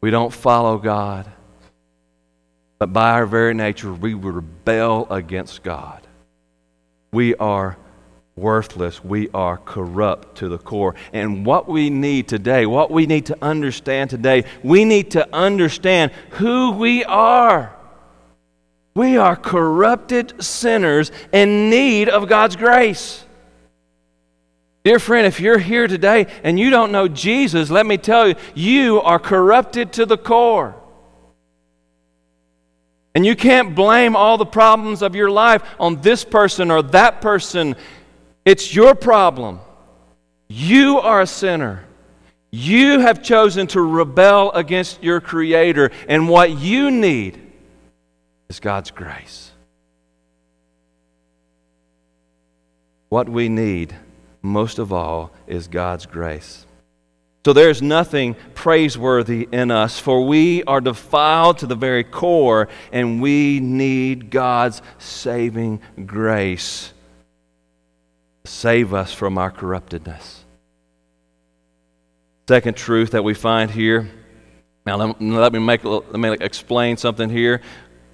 we 0.00 0.10
don't 0.12 0.32
follow 0.32 0.78
God. 0.78 1.26
But 2.78 2.92
by 2.92 3.12
our 3.12 3.26
very 3.26 3.54
nature, 3.54 3.92
we 3.92 4.14
rebel 4.14 5.06
against 5.10 5.62
God. 5.62 6.06
We 7.12 7.34
are 7.36 7.78
worthless. 8.36 9.02
We 9.02 9.30
are 9.30 9.56
corrupt 9.56 10.38
to 10.38 10.48
the 10.48 10.58
core. 10.58 10.94
And 11.12 11.46
what 11.46 11.68
we 11.68 11.88
need 11.88 12.28
today, 12.28 12.66
what 12.66 12.90
we 12.90 13.06
need 13.06 13.26
to 13.26 13.38
understand 13.40 14.10
today, 14.10 14.44
we 14.62 14.84
need 14.84 15.12
to 15.12 15.26
understand 15.34 16.12
who 16.32 16.72
we 16.72 17.02
are. 17.04 17.74
We 18.94 19.16
are 19.16 19.36
corrupted 19.36 20.42
sinners 20.42 21.10
in 21.32 21.70
need 21.70 22.08
of 22.08 22.28
God's 22.28 22.56
grace. 22.56 23.24
Dear 24.84 24.98
friend, 24.98 25.26
if 25.26 25.40
you're 25.40 25.58
here 25.58 25.88
today 25.88 26.26
and 26.44 26.60
you 26.60 26.70
don't 26.70 26.92
know 26.92 27.08
Jesus, 27.08 27.70
let 27.70 27.86
me 27.86 27.98
tell 27.98 28.28
you, 28.28 28.34
you 28.54 29.00
are 29.00 29.18
corrupted 29.18 29.92
to 29.94 30.06
the 30.06 30.16
core. 30.16 30.76
And 33.16 33.24
you 33.24 33.34
can't 33.34 33.74
blame 33.74 34.14
all 34.14 34.36
the 34.36 34.44
problems 34.44 35.00
of 35.00 35.14
your 35.14 35.30
life 35.30 35.62
on 35.80 36.02
this 36.02 36.22
person 36.22 36.70
or 36.70 36.82
that 36.82 37.22
person. 37.22 37.74
It's 38.44 38.74
your 38.74 38.94
problem. 38.94 39.60
You 40.48 40.98
are 40.98 41.22
a 41.22 41.26
sinner. 41.26 41.86
You 42.50 43.00
have 43.00 43.22
chosen 43.22 43.68
to 43.68 43.80
rebel 43.80 44.50
against 44.50 45.02
your 45.02 45.22
Creator, 45.22 45.92
and 46.08 46.28
what 46.28 46.58
you 46.58 46.90
need 46.90 47.40
is 48.50 48.60
God's 48.60 48.90
grace. 48.90 49.50
What 53.08 53.30
we 53.30 53.48
need 53.48 53.96
most 54.42 54.78
of 54.78 54.92
all 54.92 55.30
is 55.46 55.68
God's 55.68 56.04
grace. 56.04 56.65
So 57.46 57.52
there 57.52 57.70
is 57.70 57.80
nothing 57.80 58.34
praiseworthy 58.54 59.48
in 59.52 59.70
us, 59.70 60.00
for 60.00 60.26
we 60.26 60.64
are 60.64 60.80
defiled 60.80 61.58
to 61.58 61.68
the 61.68 61.76
very 61.76 62.02
core, 62.02 62.66
and 62.90 63.22
we 63.22 63.60
need 63.60 64.30
God's 64.30 64.82
saving 64.98 65.80
grace 66.06 66.92
to 68.44 68.50
save 68.50 68.92
us 68.92 69.12
from 69.12 69.38
our 69.38 69.52
corruptedness. 69.52 70.44
Second 72.48 72.76
truth 72.76 73.12
that 73.12 73.22
we 73.22 73.32
find 73.32 73.70
here. 73.70 74.10
Now 74.84 74.96
let 74.96 75.52
me 75.52 75.60
make 75.60 75.84
let 75.84 76.18
me 76.18 76.36
explain 76.40 76.96
something 76.96 77.30
here. 77.30 77.62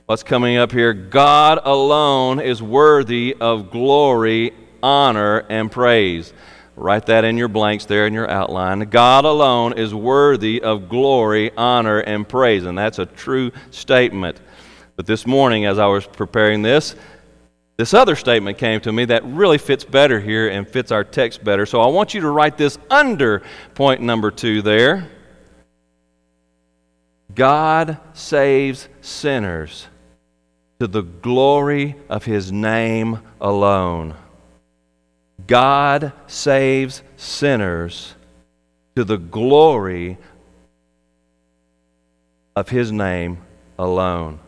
What's 0.05 0.23
coming 0.23 0.59
up 0.59 0.73
here? 0.73 0.93
God 0.93 1.59
alone 1.65 2.39
is 2.39 2.63
worthy 2.63 3.35
of 3.41 3.71
glory, 3.71 4.53
honor, 4.83 5.47
and 5.49 5.73
praise. 5.73 6.35
Write 6.75 7.07
that 7.07 7.25
in 7.25 7.37
your 7.37 7.49
blanks 7.49 7.85
there 7.85 8.07
in 8.07 8.15
your 8.15 8.31
outline. 8.31 8.81
God 8.81 9.25
alone 9.25 9.75
is 9.75 9.95
worthy 9.95 10.63
of 10.63 10.89
glory, 10.89 11.51
honor, 11.57 11.99
and 11.99 12.27
praise. 12.27 12.65
And 12.65 12.79
that's 12.79 12.99
a 12.99 13.07
true 13.07 13.53
statement. 13.71 14.41
But 14.97 15.07
this 15.07 15.27
morning, 15.27 15.67
as 15.67 15.79
I 15.79 15.87
was 15.87 16.07
preparing 16.07 16.63
this, 16.63 16.95
this 17.77 17.95
other 17.95 18.17
statement 18.17 18.59
came 18.59 18.81
to 18.83 18.93
me 18.93 19.07
that 19.07 19.25
really 19.25 19.59
fits 19.59 19.85
better 19.85 20.21
here 20.21 20.49
and 20.49 20.69
fits 20.69 20.93
our 20.93 21.05
text 21.05 21.43
better. 21.43 21.67
So 21.67 21.81
I 21.81 21.89
want 21.89 22.15
you 22.15 22.21
to 22.23 22.31
write 22.31 22.57
this 22.57 22.79
under 22.91 23.43
point 23.75 24.01
number 24.01 24.31
two 24.31 24.63
there. 24.63 25.11
God 27.35 27.99
saves 28.13 28.89
sinners 29.01 29.89
to 30.81 30.87
the 30.87 31.03
glory 31.03 31.97
of 32.09 32.25
his 32.25 32.53
name 32.53 33.21
alone. 33.41 34.15
God 35.53 36.15
saves 36.29 37.03
sinners 37.19 38.15
to 38.97 39.05
the 39.05 39.19
glory 39.19 40.17
of 42.57 42.71
His 42.71 42.91
name 42.91 43.37
alone. 43.79 44.41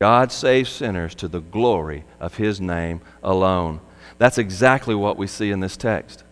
God 0.00 0.32
saves 0.32 0.70
sinners 0.70 1.14
to 1.14 1.28
the 1.28 1.38
glory 1.38 2.02
of 2.18 2.34
His 2.34 2.60
name 2.60 3.00
alone. 3.22 3.80
That's 4.18 4.36
exactly 4.36 4.96
what 4.96 5.16
we 5.16 5.28
see 5.28 5.52
in 5.52 5.60
this 5.60 5.76
text. 5.76 6.24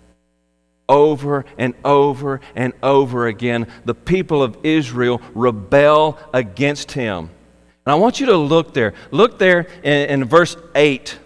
Over 0.88 1.44
and 1.56 1.72
over 1.84 2.40
and 2.56 2.72
over 2.82 3.28
again, 3.28 3.68
the 3.84 3.94
people 3.94 4.42
of 4.42 4.58
Israel 4.64 5.22
rebel 5.32 6.18
against 6.34 6.90
Him. 6.90 7.30
And 7.86 7.92
I 7.92 7.94
want 7.94 8.18
you 8.18 8.26
to 8.26 8.36
look 8.36 8.74
there. 8.74 8.94
Look 9.12 9.38
there 9.38 9.68
in, 9.84 10.22
in 10.22 10.24
verse 10.24 10.56
8 10.74 11.20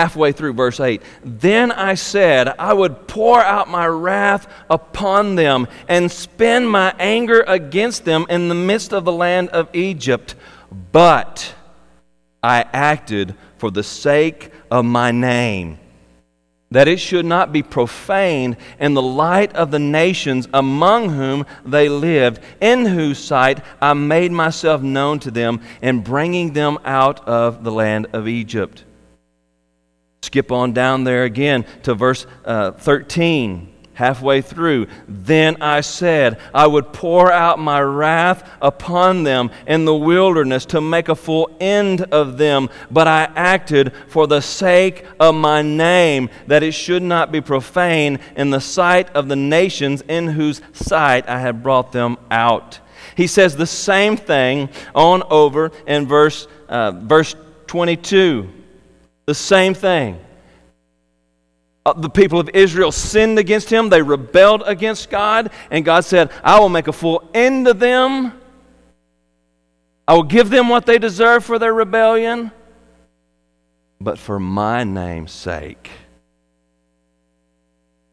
halfway 0.00 0.32
through 0.32 0.54
verse 0.54 0.80
8. 0.80 1.02
Then 1.22 1.70
I 1.70 1.92
said, 1.92 2.48
I 2.58 2.72
would 2.72 3.06
pour 3.06 3.38
out 3.44 3.68
my 3.68 3.86
wrath 3.86 4.50
upon 4.70 5.34
them 5.34 5.68
and 5.88 6.10
spend 6.10 6.70
my 6.70 6.94
anger 6.98 7.44
against 7.46 8.06
them 8.06 8.24
in 8.30 8.48
the 8.48 8.54
midst 8.54 8.94
of 8.94 9.04
the 9.04 9.12
land 9.12 9.50
of 9.50 9.68
Egypt. 9.74 10.36
But 10.90 11.54
I 12.42 12.64
acted 12.72 13.34
for 13.58 13.70
the 13.70 13.82
sake 13.82 14.50
of 14.70 14.86
my 14.86 15.10
name 15.10 15.78
that 16.70 16.88
it 16.88 16.98
should 16.98 17.26
not 17.26 17.52
be 17.52 17.62
profaned 17.62 18.56
in 18.78 18.94
the 18.94 19.02
light 19.02 19.52
of 19.54 19.70
the 19.70 19.78
nations 19.78 20.48
among 20.54 21.10
whom 21.10 21.44
they 21.66 21.88
lived, 21.88 22.40
in 22.60 22.86
whose 22.86 23.18
sight 23.18 23.60
I 23.82 23.92
made 23.92 24.30
myself 24.32 24.80
known 24.80 25.18
to 25.20 25.30
them 25.30 25.60
in 25.82 26.00
bringing 26.00 26.52
them 26.52 26.78
out 26.84 27.26
of 27.28 27.64
the 27.64 27.72
land 27.72 28.06
of 28.12 28.28
Egypt. 28.28 28.84
Skip 30.22 30.52
on 30.52 30.72
down 30.72 31.04
there 31.04 31.24
again 31.24 31.64
to 31.82 31.94
verse 31.94 32.26
uh, 32.44 32.72
13 32.72 33.70
halfway 34.00 34.40
through. 34.40 34.86
Then 35.06 35.60
I 35.60 35.82
said, 35.82 36.40
I 36.54 36.66
would 36.66 36.90
pour 36.90 37.30
out 37.30 37.58
my 37.58 37.82
wrath 37.82 38.50
upon 38.62 39.24
them 39.24 39.50
in 39.66 39.84
the 39.84 39.94
wilderness 39.94 40.64
to 40.66 40.80
make 40.80 41.10
a 41.10 41.14
full 41.14 41.54
end 41.60 42.00
of 42.04 42.38
them. 42.38 42.70
But 42.90 43.08
I 43.08 43.24
acted 43.36 43.92
for 44.08 44.26
the 44.26 44.40
sake 44.40 45.04
of 45.20 45.34
my 45.34 45.60
name, 45.60 46.30
that 46.46 46.62
it 46.62 46.72
should 46.72 47.02
not 47.02 47.30
be 47.30 47.42
profane 47.42 48.20
in 48.36 48.48
the 48.48 48.60
sight 48.60 49.10
of 49.10 49.28
the 49.28 49.36
nations 49.36 50.02
in 50.08 50.28
whose 50.28 50.62
sight 50.72 51.28
I 51.28 51.38
had 51.38 51.62
brought 51.62 51.92
them 51.92 52.16
out. 52.30 52.80
He 53.16 53.26
says 53.26 53.54
the 53.54 53.66
same 53.66 54.16
thing 54.16 54.70
on 54.94 55.22
over 55.30 55.72
in 55.86 56.06
verse, 56.06 56.48
uh, 56.70 56.92
verse 56.92 57.36
22. 57.66 58.59
The 59.26 59.34
same 59.34 59.74
thing. 59.74 60.18
Uh, 61.86 61.94
the 61.94 62.10
people 62.10 62.38
of 62.38 62.50
Israel 62.52 62.92
sinned 62.92 63.38
against 63.38 63.70
him. 63.70 63.88
They 63.88 64.02
rebelled 64.02 64.62
against 64.66 65.10
God. 65.10 65.50
And 65.70 65.84
God 65.84 66.04
said, 66.04 66.30
I 66.44 66.60
will 66.60 66.68
make 66.68 66.88
a 66.88 66.92
full 66.92 67.28
end 67.32 67.68
of 67.68 67.78
them. 67.78 68.38
I 70.06 70.14
will 70.14 70.24
give 70.24 70.50
them 70.50 70.68
what 70.68 70.86
they 70.86 70.98
deserve 70.98 71.44
for 71.44 71.58
their 71.58 71.72
rebellion. 71.72 72.50
But 74.00 74.18
for 74.18 74.40
my 74.40 74.84
name's 74.84 75.32
sake, 75.32 75.90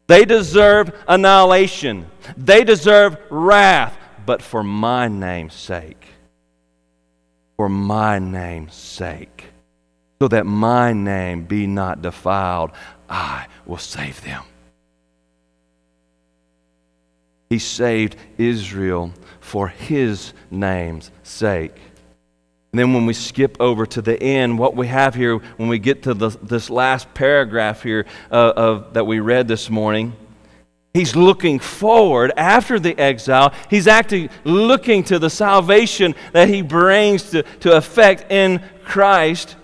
they 0.06 0.24
deserve 0.24 0.92
annihilation. 1.06 2.06
They 2.36 2.64
deserve 2.64 3.18
wrath. 3.30 3.96
But 4.24 4.42
for 4.42 4.62
my 4.62 5.08
name's 5.08 5.54
sake, 5.54 6.06
for 7.56 7.68
my 7.68 8.18
name's 8.18 8.74
sake, 8.74 9.44
so 10.20 10.28
that 10.28 10.46
my 10.46 10.92
name 10.92 11.44
be 11.44 11.66
not 11.66 12.02
defiled, 12.02 12.72
I 13.08 13.46
will 13.66 13.78
save 13.78 14.22
them. 14.22 14.42
He 17.50 17.58
saved 17.58 18.16
Israel 18.36 19.12
for 19.40 19.68
his 19.68 20.34
name's 20.50 21.10
sake. 21.22 21.74
And 22.72 22.78
then 22.78 22.92
when 22.92 23.06
we 23.06 23.14
skip 23.14 23.56
over 23.60 23.86
to 23.86 24.02
the 24.02 24.22
end, 24.22 24.58
what 24.58 24.76
we 24.76 24.88
have 24.88 25.14
here, 25.14 25.38
when 25.38 25.68
we 25.70 25.78
get 25.78 26.02
to 26.02 26.12
the, 26.12 26.28
this 26.42 26.68
last 26.68 27.12
paragraph 27.14 27.82
here 27.82 28.04
uh, 28.30 28.52
of, 28.54 28.94
that 28.94 29.06
we 29.06 29.20
read 29.20 29.48
this 29.48 29.70
morning, 29.70 30.12
he's 30.92 31.16
looking 31.16 31.58
forward 31.58 32.30
after 32.36 32.78
the 32.78 32.98
exile. 32.98 33.54
He's 33.70 33.86
actually 33.86 34.28
looking 34.44 35.02
to 35.04 35.18
the 35.18 35.30
salvation 35.30 36.14
that 36.32 36.50
he 36.50 36.60
brings 36.60 37.30
to, 37.30 37.42
to 37.60 37.74
effect 37.74 38.30
in 38.30 38.62
Christ. 38.84 39.56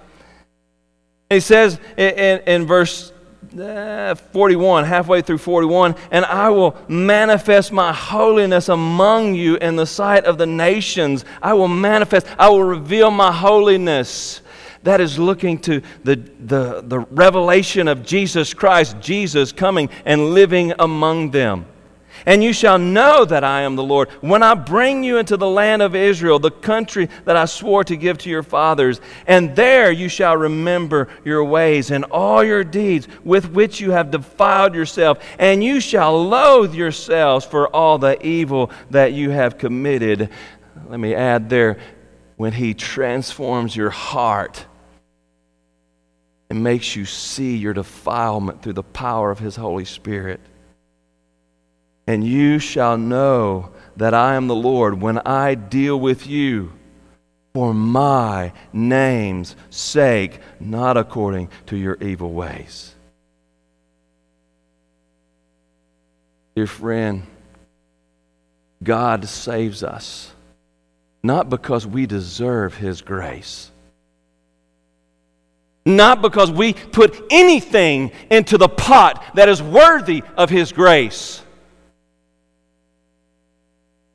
He 1.34 1.40
says 1.40 1.78
in, 1.96 2.10
in, 2.10 2.40
in 2.40 2.66
verse 2.66 3.12
uh, 3.58 4.14
41, 4.14 4.84
halfway 4.84 5.22
through 5.22 5.38
41, 5.38 5.94
and 6.10 6.24
I 6.24 6.48
will 6.50 6.76
manifest 6.88 7.72
my 7.72 7.92
holiness 7.92 8.68
among 8.68 9.34
you 9.34 9.56
in 9.56 9.76
the 9.76 9.86
sight 9.86 10.24
of 10.24 10.38
the 10.38 10.46
nations. 10.46 11.24
I 11.42 11.54
will 11.54 11.68
manifest, 11.68 12.26
I 12.38 12.48
will 12.48 12.64
reveal 12.64 13.10
my 13.10 13.32
holiness. 13.32 14.40
That 14.82 15.00
is 15.00 15.18
looking 15.18 15.58
to 15.60 15.82
the, 16.02 16.16
the, 16.16 16.82
the 16.86 17.00
revelation 17.00 17.88
of 17.88 18.04
Jesus 18.04 18.52
Christ, 18.52 19.00
Jesus 19.00 19.50
coming 19.52 19.88
and 20.04 20.34
living 20.34 20.72
among 20.78 21.30
them. 21.30 21.66
And 22.26 22.42
you 22.42 22.52
shall 22.52 22.78
know 22.78 23.24
that 23.24 23.44
I 23.44 23.62
am 23.62 23.76
the 23.76 23.82
Lord 23.82 24.08
when 24.20 24.42
I 24.42 24.54
bring 24.54 25.04
you 25.04 25.18
into 25.18 25.36
the 25.36 25.48
land 25.48 25.82
of 25.82 25.94
Israel, 25.94 26.38
the 26.38 26.50
country 26.50 27.08
that 27.26 27.36
I 27.36 27.44
swore 27.44 27.84
to 27.84 27.96
give 27.96 28.18
to 28.18 28.30
your 28.30 28.42
fathers. 28.42 29.00
And 29.26 29.54
there 29.54 29.92
you 29.92 30.08
shall 30.08 30.36
remember 30.36 31.08
your 31.24 31.44
ways 31.44 31.90
and 31.90 32.04
all 32.06 32.42
your 32.42 32.64
deeds 32.64 33.08
with 33.24 33.50
which 33.50 33.80
you 33.80 33.90
have 33.90 34.10
defiled 34.10 34.74
yourself. 34.74 35.18
And 35.38 35.62
you 35.62 35.80
shall 35.80 36.26
loathe 36.26 36.74
yourselves 36.74 37.44
for 37.44 37.68
all 37.68 37.98
the 37.98 38.24
evil 38.26 38.70
that 38.90 39.12
you 39.12 39.30
have 39.30 39.58
committed. 39.58 40.30
Let 40.88 41.00
me 41.00 41.14
add 41.14 41.50
there 41.50 41.78
when 42.36 42.52
He 42.52 42.72
transforms 42.72 43.76
your 43.76 43.90
heart 43.90 44.64
and 46.48 46.62
makes 46.62 46.96
you 46.96 47.04
see 47.04 47.56
your 47.56 47.74
defilement 47.74 48.62
through 48.62 48.74
the 48.74 48.82
power 48.82 49.30
of 49.30 49.38
His 49.38 49.56
Holy 49.56 49.84
Spirit. 49.84 50.40
And 52.06 52.24
you 52.24 52.58
shall 52.58 52.98
know 52.98 53.70
that 53.96 54.14
I 54.14 54.34
am 54.34 54.46
the 54.46 54.54
Lord 54.54 55.00
when 55.00 55.18
I 55.18 55.54
deal 55.54 55.98
with 55.98 56.26
you 56.26 56.72
for 57.54 57.72
my 57.72 58.52
name's 58.72 59.54
sake, 59.70 60.40
not 60.58 60.96
according 60.96 61.48
to 61.66 61.76
your 61.76 61.96
evil 62.02 62.32
ways. 62.32 62.94
Dear 66.56 66.66
friend, 66.66 67.22
God 68.82 69.26
saves 69.26 69.82
us 69.82 70.32
not 71.22 71.48
because 71.48 71.86
we 71.86 72.04
deserve 72.06 72.74
His 72.74 73.00
grace, 73.00 73.70
not 75.86 76.20
because 76.20 76.50
we 76.50 76.74
put 76.74 77.24
anything 77.30 78.12
into 78.30 78.58
the 78.58 78.68
pot 78.68 79.24
that 79.34 79.48
is 79.48 79.62
worthy 79.62 80.22
of 80.36 80.50
His 80.50 80.70
grace. 80.70 81.40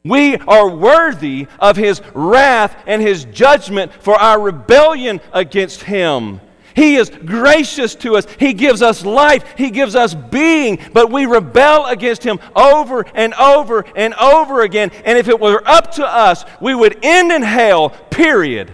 We 0.04 0.38
are 0.38 0.70
worthy 0.70 1.48
of 1.60 1.76
his 1.76 2.02
wrath 2.14 2.76
and 2.88 3.02
his 3.02 3.26
judgment 3.26 3.92
for 3.94 4.16
our 4.16 4.40
rebellion 4.40 5.20
against 5.34 5.84
him. 5.84 6.40
He 6.80 6.96
is 6.96 7.10
gracious 7.10 7.94
to 7.96 8.16
us. 8.16 8.26
He 8.40 8.54
gives 8.54 8.82
us 8.82 9.04
life. 9.04 9.44
He 9.58 9.70
gives 9.70 9.96
us 9.96 10.14
being. 10.14 10.80
But 10.94 11.12
we 11.12 11.26
rebel 11.26 11.86
against 11.86 12.24
Him 12.24 12.40
over 12.56 13.06
and 13.14 13.34
over 13.34 13.84
and 13.98 14.14
over 14.14 14.62
again. 14.62 14.92
And 15.04 15.18
if 15.18 15.28
it 15.28 15.40
were 15.40 15.62
up 15.66 15.92
to 15.96 16.06
us, 16.06 16.46
we 16.62 16.74
would 16.74 17.04
end 17.04 17.34
in 17.34 17.42
hell, 17.42 17.90
period. 17.90 18.72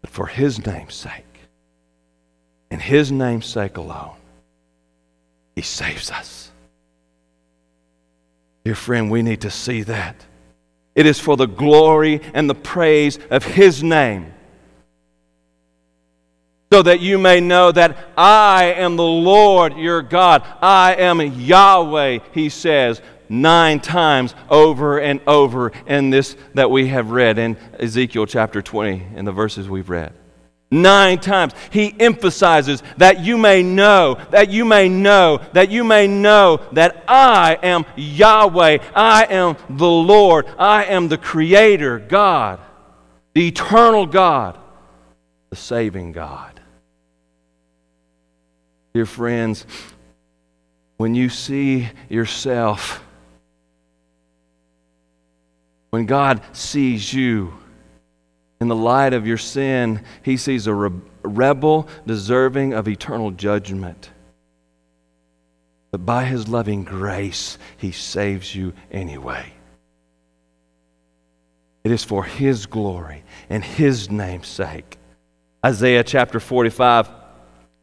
But 0.00 0.10
for 0.10 0.26
His 0.26 0.66
name's 0.66 0.94
sake, 0.94 1.24
and 2.72 2.82
His 2.82 3.12
name's 3.12 3.46
sake 3.46 3.76
alone, 3.76 4.16
He 5.54 5.62
saves 5.62 6.10
us. 6.10 6.49
Dear 8.64 8.74
friend, 8.74 9.10
we 9.10 9.22
need 9.22 9.42
to 9.42 9.50
see 9.50 9.82
that. 9.84 10.24
It 10.94 11.06
is 11.06 11.18
for 11.18 11.36
the 11.36 11.46
glory 11.46 12.20
and 12.34 12.48
the 12.48 12.54
praise 12.54 13.18
of 13.30 13.44
His 13.44 13.82
name. 13.82 14.32
So 16.72 16.82
that 16.82 17.00
you 17.00 17.18
may 17.18 17.40
know 17.40 17.72
that 17.72 17.96
I 18.16 18.74
am 18.76 18.96
the 18.96 19.02
Lord 19.02 19.76
your 19.76 20.02
God. 20.02 20.44
I 20.62 20.94
am 20.94 21.20
Yahweh, 21.20 22.20
he 22.32 22.48
says 22.48 23.02
nine 23.30 23.80
times 23.80 24.34
over 24.50 24.98
and 24.98 25.20
over 25.26 25.72
in 25.86 26.10
this 26.10 26.36
that 26.54 26.70
we 26.70 26.88
have 26.88 27.12
read 27.12 27.38
in 27.38 27.56
Ezekiel 27.78 28.26
chapter 28.26 28.60
20 28.60 29.06
in 29.14 29.24
the 29.24 29.32
verses 29.32 29.68
we've 29.68 29.88
read. 29.88 30.12
Nine 30.70 31.18
times. 31.18 31.52
He 31.70 31.94
emphasizes 31.98 32.82
that 32.96 33.20
you 33.20 33.36
may 33.36 33.62
know, 33.62 34.18
that 34.30 34.50
you 34.50 34.64
may 34.64 34.88
know, 34.88 35.40
that 35.52 35.68
you 35.68 35.82
may 35.82 36.06
know 36.06 36.60
that 36.72 37.04
I 37.08 37.58
am 37.60 37.84
Yahweh, 37.96 38.78
I 38.94 39.24
am 39.24 39.56
the 39.68 39.90
Lord, 39.90 40.46
I 40.58 40.84
am 40.84 41.08
the 41.08 41.18
Creator 41.18 41.98
God, 41.98 42.60
the 43.34 43.48
eternal 43.48 44.06
God, 44.06 44.58
the 45.50 45.56
saving 45.56 46.12
God. 46.12 46.60
Dear 48.94 49.06
friends, 49.06 49.66
when 50.98 51.16
you 51.16 51.30
see 51.30 51.88
yourself, 52.08 53.02
when 55.90 56.06
God 56.06 56.40
sees 56.52 57.12
you, 57.12 57.54
in 58.60 58.68
the 58.68 58.76
light 58.76 59.14
of 59.14 59.26
your 59.26 59.38
sin, 59.38 60.04
he 60.22 60.36
sees 60.36 60.66
a 60.66 60.74
rebel 61.22 61.88
deserving 62.06 62.74
of 62.74 62.88
eternal 62.88 63.30
judgment. 63.30 64.10
But 65.90 66.04
by 66.04 66.24
his 66.24 66.48
loving 66.48 66.84
grace, 66.84 67.58
he 67.76 67.90
saves 67.90 68.54
you 68.54 68.74
anyway. 68.90 69.52
It 71.82 71.90
is 71.90 72.04
for 72.04 72.24
his 72.24 72.66
glory 72.66 73.24
and 73.48 73.64
his 73.64 74.10
name's 74.10 74.48
sake 74.48 74.98
Isaiah 75.64 76.04
chapter 76.04 76.40
45 76.40 77.19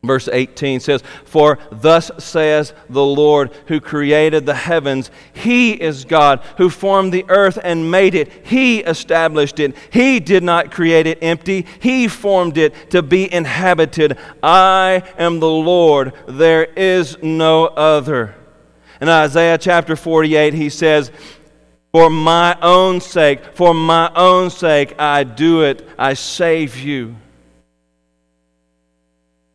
Verse 0.08 0.28
18 0.32 0.80
says, 0.80 1.03
For 1.26 1.60
thus 1.72 2.10
says 2.18 2.74
the 2.89 3.05
Lord 3.05 3.51
who 3.68 3.80
created 3.80 4.45
the 4.45 4.55
heavens, 4.55 5.12
He 5.34 5.74
is 5.74 6.05
God 6.05 6.39
who 6.58 6.70
formed 6.70 7.14
the 7.14 7.26
earth 7.30 7.60
and 7.64 7.91
made 7.91 8.16
it. 8.16 8.45
He 8.45 8.80
established 8.80 9.60
it. 9.60 9.76
He 9.91 10.20
did 10.20 10.43
not 10.43 10.72
create 10.72 11.05
it 11.05 11.20
empty, 11.22 11.66
He 11.80 12.08
formed 12.08 12.58
it 12.58 12.89
to 12.91 13.01
be 13.01 13.32
inhabited. 13.32 14.18
I 14.41 15.03
am 15.18 15.39
the 15.39 15.49
Lord, 15.49 16.14
there 16.28 16.64
is 16.64 17.22
no 17.22 17.66
other. 17.66 18.36
In 18.99 19.10
Isaiah 19.10 19.58
chapter 19.58 19.95
48, 19.95 20.53
he 20.53 20.70
says, 20.70 21.12
For 21.91 22.10
my 22.10 22.58
own 22.62 22.99
sake, 22.99 23.43
for 23.53 23.74
my 23.74 24.12
own 24.16 24.49
sake, 24.49 24.95
I 24.99 25.24
do 25.24 25.62
it, 25.62 25.88
I 25.99 26.14
save 26.14 26.78
you. 26.78 27.16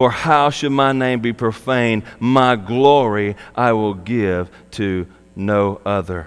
For 0.03 0.11
how 0.11 0.51
should 0.51 0.73
my 0.73 0.91
name 0.91 1.21
be 1.21 1.33
profaned? 1.33 2.03
My 2.19 2.57
glory 2.57 3.37
I 3.55 3.73
will 3.73 3.95
give 3.95 4.51
to 4.73 5.07
no 5.37 5.81
other. 5.87 6.27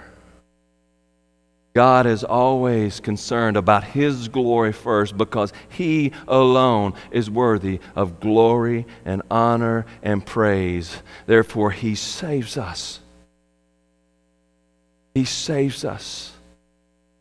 God 1.74 2.06
is 2.06 2.24
always 2.24 3.00
concerned 3.00 3.58
about 3.58 3.84
His 3.84 4.28
glory 4.28 4.72
first 4.72 5.18
because 5.18 5.52
He 5.68 6.12
alone 6.26 6.94
is 7.10 7.28
worthy 7.28 7.80
of 7.94 8.18
glory 8.18 8.86
and 9.04 9.20
honor 9.30 9.84
and 10.02 10.24
praise. 10.24 11.02
Therefore, 11.26 11.70
He 11.70 11.96
saves 11.96 12.56
us. 12.56 13.00
He 15.14 15.26
saves 15.26 15.84
us 15.84 16.32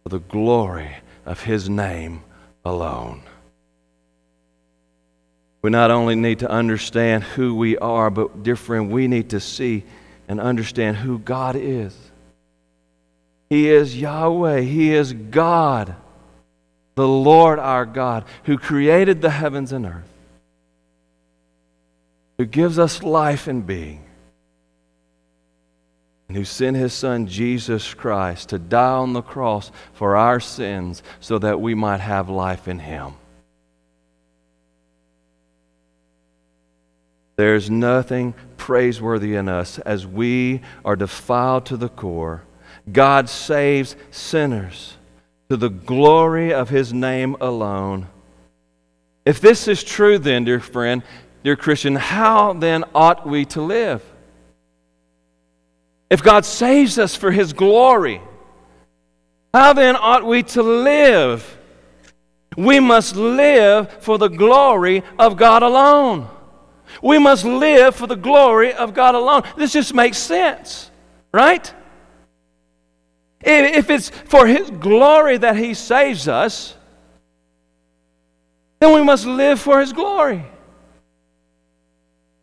for 0.03 0.07
the 0.07 0.19
glory 0.19 0.95
of 1.25 1.41
His 1.41 1.67
name 1.67 2.23
alone. 2.63 3.24
We 5.65 5.71
not 5.71 5.89
only 5.89 6.13
need 6.13 6.37
to 6.39 6.47
understand 6.51 7.23
who 7.23 7.55
we 7.55 7.75
are, 7.79 8.11
but, 8.11 8.43
dear 8.43 8.55
friend, 8.55 8.91
we 8.91 9.07
need 9.07 9.31
to 9.31 9.39
see 9.39 9.83
and 10.27 10.39
understand 10.39 10.97
who 10.97 11.17
God 11.17 11.55
is. 11.55 11.97
He 13.49 13.71
is 13.71 13.99
Yahweh, 13.99 14.59
He 14.61 14.93
is 14.93 15.11
God, 15.11 15.95
the 16.93 17.07
Lord 17.07 17.57
our 17.57 17.87
God, 17.87 18.25
who 18.43 18.59
created 18.59 19.23
the 19.23 19.31
heavens 19.31 19.71
and 19.71 19.87
earth, 19.87 20.13
who 22.37 22.45
gives 22.45 22.77
us 22.77 23.01
life 23.01 23.47
and 23.47 23.65
being, 23.65 24.05
and 26.27 26.37
who 26.37 26.45
sent 26.45 26.77
His 26.77 26.93
Son 26.93 27.25
Jesus 27.25 27.91
Christ 27.95 28.49
to 28.49 28.59
die 28.59 28.97
on 28.97 29.13
the 29.13 29.23
cross 29.23 29.71
for 29.93 30.15
our 30.15 30.39
sins 30.39 31.01
so 31.19 31.39
that 31.39 31.59
we 31.59 31.73
might 31.73 32.01
have 32.01 32.29
life 32.29 32.67
in 32.67 32.77
Him. 32.77 33.15
There's 37.35 37.69
nothing 37.69 38.33
praiseworthy 38.57 39.35
in 39.35 39.49
us 39.49 39.79
as 39.79 40.07
we 40.07 40.61
are 40.83 40.95
defiled 40.95 41.65
to 41.67 41.77
the 41.77 41.89
core. 41.89 42.43
God 42.91 43.29
saves 43.29 43.95
sinners 44.11 44.97
to 45.49 45.57
the 45.57 45.69
glory 45.69 46.53
of 46.53 46.69
his 46.69 46.93
name 46.93 47.35
alone. 47.41 48.07
If 49.25 49.41
this 49.41 49.67
is 49.67 49.83
true, 49.83 50.17
then, 50.17 50.45
dear 50.45 50.59
friend, 50.59 51.03
dear 51.43 51.55
Christian, 51.55 51.95
how 51.95 52.53
then 52.53 52.83
ought 52.93 53.27
we 53.27 53.45
to 53.45 53.61
live? 53.61 54.03
If 56.09 56.23
God 56.23 56.45
saves 56.45 56.97
us 56.99 57.15
for 57.15 57.31
his 57.31 57.51
glory, 57.53 58.21
how 59.53 59.73
then 59.73 59.95
ought 59.95 60.25
we 60.25 60.43
to 60.43 60.61
live? 60.61 61.57
We 62.55 62.79
must 62.79 63.15
live 63.15 63.91
for 64.03 64.17
the 64.17 64.29
glory 64.29 65.03
of 65.19 65.35
God 65.35 65.63
alone. 65.63 66.29
We 67.01 67.17
must 67.19 67.45
live 67.45 67.95
for 67.95 68.07
the 68.07 68.15
glory 68.15 68.73
of 68.73 68.93
God 68.93 69.15
alone. 69.15 69.43
This 69.57 69.73
just 69.73 69.93
makes 69.93 70.17
sense, 70.17 70.89
right? 71.33 71.73
If 73.41 73.89
it's 73.89 74.09
for 74.09 74.47
His 74.47 74.69
glory 74.71 75.37
that 75.37 75.55
He 75.55 75.73
saves 75.73 76.27
us, 76.27 76.75
then 78.79 78.93
we 78.93 79.03
must 79.03 79.25
live 79.25 79.59
for 79.59 79.79
His 79.79 79.93
glory. 79.93 80.43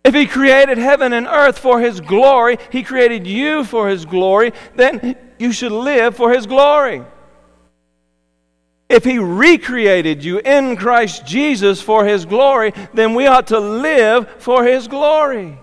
If 0.05 0.15
He 0.15 0.27
created 0.27 0.79
heaven 0.79 1.13
and 1.13 1.27
earth 1.27 1.59
for 1.59 1.81
His 1.81 2.01
glory, 2.01 2.59
He 2.71 2.83
created 2.83 3.27
you 3.27 3.65
for 3.65 3.89
His 3.89 4.05
glory, 4.05 4.53
then 4.75 5.17
you 5.39 5.53
should 5.53 5.73
live 5.73 6.17
for 6.17 6.33
His 6.33 6.47
glory. 6.47 7.05
If 8.93 9.05
He 9.05 9.19
recreated 9.19 10.23
you 10.23 10.39
in 10.39 10.77
Christ 10.77 11.27
Jesus 11.27 11.81
for 11.81 12.05
His 12.05 12.27
glory, 12.27 12.73
then 12.93 13.15
we 13.15 13.27
ought 13.27 13.49
to 13.49 13.59
live 13.59 14.29
for 14.39 14.65
His 14.65 14.87
glory. 14.87 15.59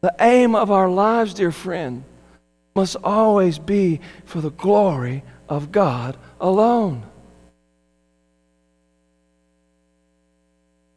The 0.00 0.14
aim 0.20 0.54
of 0.54 0.70
our 0.70 0.88
lives, 0.88 1.34
dear 1.34 1.50
friend, 1.50 2.04
must 2.74 2.96
always 3.02 3.58
be 3.58 4.00
for 4.26 4.40
the 4.40 4.50
glory 4.50 5.24
of 5.48 5.72
God 5.72 6.16
alone. 6.40 7.04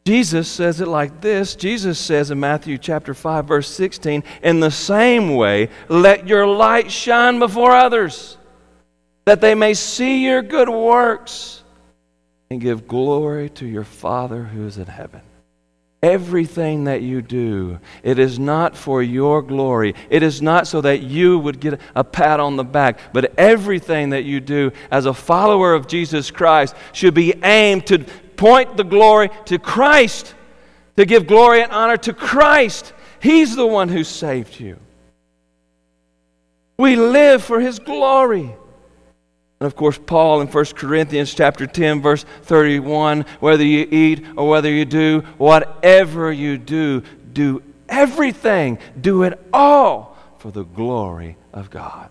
Jesus 0.06 0.48
says 0.48 0.80
it 0.80 0.88
like 0.88 1.20
this. 1.20 1.54
Jesus 1.54 1.98
says 1.98 2.30
in 2.30 2.40
Matthew 2.40 2.78
chapter 2.78 3.12
5 3.12 3.44
verse 3.44 3.68
16, 3.68 4.24
"In 4.42 4.60
the 4.60 4.70
same 4.70 5.34
way, 5.34 5.68
let 5.88 6.26
your 6.26 6.46
light 6.46 6.90
shine 6.90 7.38
before 7.38 7.72
others, 7.72 8.37
that 9.28 9.40
they 9.40 9.54
may 9.54 9.74
see 9.74 10.24
your 10.24 10.42
good 10.42 10.68
works 10.68 11.62
and 12.50 12.60
give 12.60 12.88
glory 12.88 13.50
to 13.50 13.66
your 13.66 13.84
Father 13.84 14.42
who 14.42 14.66
is 14.66 14.78
in 14.78 14.86
heaven. 14.86 15.20
Everything 16.02 16.84
that 16.84 17.02
you 17.02 17.20
do, 17.20 17.80
it 18.02 18.18
is 18.18 18.38
not 18.38 18.76
for 18.76 19.02
your 19.02 19.42
glory. 19.42 19.94
It 20.08 20.22
is 20.22 20.40
not 20.40 20.66
so 20.66 20.80
that 20.80 21.02
you 21.02 21.38
would 21.40 21.60
get 21.60 21.80
a 21.94 22.04
pat 22.04 22.38
on 22.38 22.56
the 22.56 22.64
back, 22.64 23.12
but 23.12 23.34
everything 23.36 24.10
that 24.10 24.24
you 24.24 24.40
do 24.40 24.70
as 24.90 25.06
a 25.06 25.14
follower 25.14 25.74
of 25.74 25.88
Jesus 25.88 26.30
Christ 26.30 26.74
should 26.92 27.14
be 27.14 27.34
aimed 27.42 27.86
to 27.88 27.98
point 28.36 28.76
the 28.76 28.84
glory 28.84 29.28
to 29.46 29.58
Christ, 29.58 30.34
to 30.96 31.04
give 31.04 31.26
glory 31.26 31.62
and 31.62 31.72
honor 31.72 31.96
to 31.98 32.12
Christ. 32.12 32.92
He's 33.20 33.56
the 33.56 33.66
one 33.66 33.88
who 33.88 34.04
saved 34.04 34.58
you. 34.60 34.78
We 36.78 36.94
live 36.94 37.42
for 37.42 37.58
His 37.58 37.80
glory. 37.80 38.54
And 39.60 39.66
of 39.66 39.74
course, 39.74 39.98
Paul 39.98 40.40
in 40.40 40.46
1 40.46 40.64
Corinthians 40.66 41.34
chapter 41.34 41.66
10, 41.66 42.00
verse 42.00 42.24
31, 42.42 43.24
whether 43.40 43.64
you 43.64 43.88
eat 43.90 44.24
or 44.36 44.48
whether 44.48 44.70
you 44.70 44.84
do, 44.84 45.20
whatever 45.36 46.32
you 46.32 46.58
do, 46.58 47.02
do 47.32 47.62
everything, 47.88 48.78
do 49.00 49.24
it 49.24 49.38
all 49.52 50.16
for 50.38 50.52
the 50.52 50.64
glory 50.64 51.36
of 51.52 51.70
God. 51.70 52.10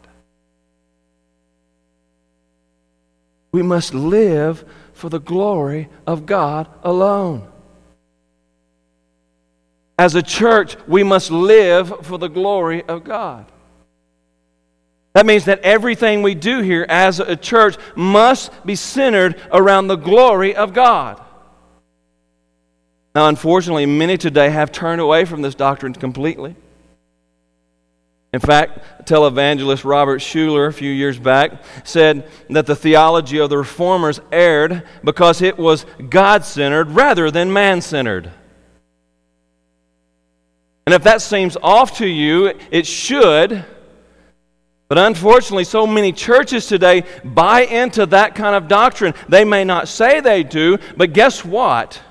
We 3.54 3.64
must 3.64 3.94
live 3.94 4.66
for 4.94 5.10
the 5.10 5.20
glory 5.20 5.88
of 6.06 6.26
God 6.26 6.68
alone. 6.84 7.48
As 9.98 10.16
a 10.16 10.22
church, 10.22 10.76
we 10.88 11.02
must 11.02 11.32
live 11.32 12.06
for 12.06 12.18
the 12.18 12.28
glory 12.28 12.84
of 12.84 13.04
God. 13.04 13.46
That 15.18 15.26
means 15.26 15.46
that 15.46 15.62
everything 15.62 16.22
we 16.22 16.36
do 16.36 16.62
here 16.62 16.86
as 16.88 17.20
a 17.20 17.36
church 17.36 17.76
must 17.96 18.52
be 18.64 18.76
centered 18.76 19.42
around 19.52 19.88
the 19.88 19.96
glory 19.96 20.56
of 20.56 20.76
God. 20.76 21.20
Now, 23.16 23.28
unfortunately, 23.28 23.88
many 23.88 24.20
today 24.20 24.52
have 24.52 24.72
turned 24.72 25.02
away 25.02 25.26
from 25.26 25.42
this 25.42 25.56
doctrine 25.56 25.94
completely. 25.94 26.56
In 28.32 28.40
fact, 28.40 29.08
televangelist 29.08 29.84
Robert 29.84 30.22
Schuller 30.22 30.68
a 30.68 30.72
few 30.72 30.92
years 30.92 31.18
back 31.18 31.64
said 31.84 32.30
that 32.52 32.68
the 32.68 32.76
theology 32.76 33.40
of 33.40 33.50
the 33.50 33.58
reformers 33.58 34.22
erred 34.32 34.84
because 35.04 35.42
it 35.42 35.58
was 35.58 35.88
God 36.12 36.46
centered 36.46 36.92
rather 36.92 37.32
than 37.32 37.52
man 37.52 37.82
centered. 37.82 38.32
And 40.86 40.94
if 40.94 41.02
that 41.06 41.24
seems 41.24 41.58
off 41.64 41.98
to 41.98 42.06
you, 42.06 42.54
it 42.70 42.86
should 42.86 43.66
but 44.88 44.98
unfortunately, 44.98 45.66
so 45.66 45.86
many 45.86 46.14
churches 46.14 46.66
today 46.68 47.04
buy 47.24 47.62
into 47.62 48.06
that 48.08 48.36
kind 48.36 48.56
of 48.56 48.68
doctrine. 48.68 49.14
They 49.28 49.44
may 49.44 49.64
not 49.64 49.88
say 49.88 50.22
they 50.22 50.44
do, 50.44 50.78
but 50.96 51.14
guess 51.14 51.44
what? 51.44 52.02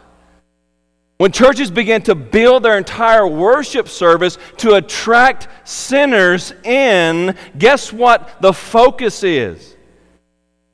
When 1.18 1.33
churches 1.33 1.70
begin 1.70 2.03
to 2.03 2.14
build 2.14 2.62
their 2.62 2.77
entire 2.77 3.27
worship 3.27 3.89
service 3.89 4.37
to 4.59 4.74
attract 4.74 5.49
sinners 5.66 6.53
in, 6.62 7.35
guess 7.57 7.91
what 7.93 8.43
the 8.43 8.53
focus 8.53 9.22
is? 9.22 9.74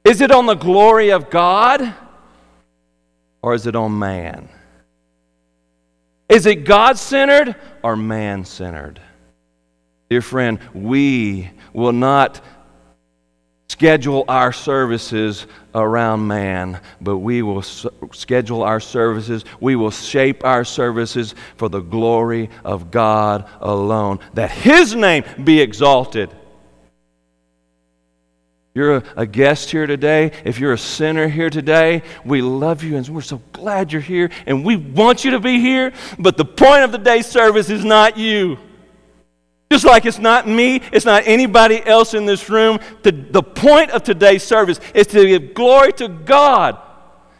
Is 0.04 0.20
it 0.20 0.32
on 0.32 0.46
the 0.46 0.54
glory 0.54 1.10
of 1.10 1.30
God 1.30 1.94
or 3.40 3.54
is 3.54 3.68
it 3.68 3.76
on 3.76 3.96
man? 3.96 4.48
Is 6.28 6.46
it 6.46 6.64
God 6.64 6.98
centered 6.98 7.54
or 7.84 7.94
man 7.94 8.44
centered? 8.44 9.00
Dear 10.10 10.22
friend, 10.22 10.58
we 10.74 11.50
will 11.72 11.92
not 11.92 12.40
schedule 13.68 14.24
our 14.28 14.52
services 14.52 15.46
around 15.74 16.26
man, 16.26 16.78
but 17.00 17.18
we 17.18 17.40
will 17.40 17.62
schedule 17.62 18.62
our 18.62 18.80
services, 18.80 19.44
we 19.60 19.76
will 19.76 19.90
shape 19.90 20.44
our 20.44 20.64
services 20.64 21.34
for 21.56 21.68
the 21.68 21.80
glory 21.80 22.50
of 22.64 22.90
God 22.90 23.48
alone, 23.60 24.20
that 24.34 24.50
His 24.50 24.94
name 24.94 25.24
be 25.42 25.60
exalted. 25.60 26.30
You're 28.74 29.02
a, 29.16 29.26
guest 29.26 29.70
here 29.70 29.86
today. 29.86 30.32
If 30.44 30.58
you're 30.58 30.72
a 30.72 30.78
sinner 30.78 31.28
here 31.28 31.50
today, 31.50 32.02
we 32.24 32.40
love 32.40 32.82
you 32.82 32.96
and 32.96 33.06
we're 33.08 33.20
so 33.20 33.42
glad 33.52 33.92
you're 33.92 34.00
here 34.00 34.30
and 34.46 34.64
we 34.64 34.76
want 34.76 35.24
you 35.24 35.32
to 35.32 35.40
be 35.40 35.60
here. 35.60 35.92
But 36.18 36.38
the 36.38 36.46
point 36.46 36.82
of 36.84 36.90
the 36.90 36.98
day 36.98 37.20
service 37.20 37.68
is 37.68 37.84
not 37.84 38.16
you. 38.16 38.56
Just 39.72 39.86
like 39.86 40.04
it's 40.04 40.18
not 40.18 40.46
me, 40.46 40.82
it's 40.92 41.06
not 41.06 41.22
anybody 41.24 41.82
else 41.86 42.12
in 42.12 42.26
this 42.26 42.50
room. 42.50 42.78
The, 43.04 43.10
the 43.10 43.42
point 43.42 43.90
of 43.92 44.02
today's 44.02 44.42
service 44.42 44.78
is 44.94 45.06
to 45.06 45.26
give 45.26 45.54
glory 45.54 45.94
to 45.94 46.08
God, 46.08 46.78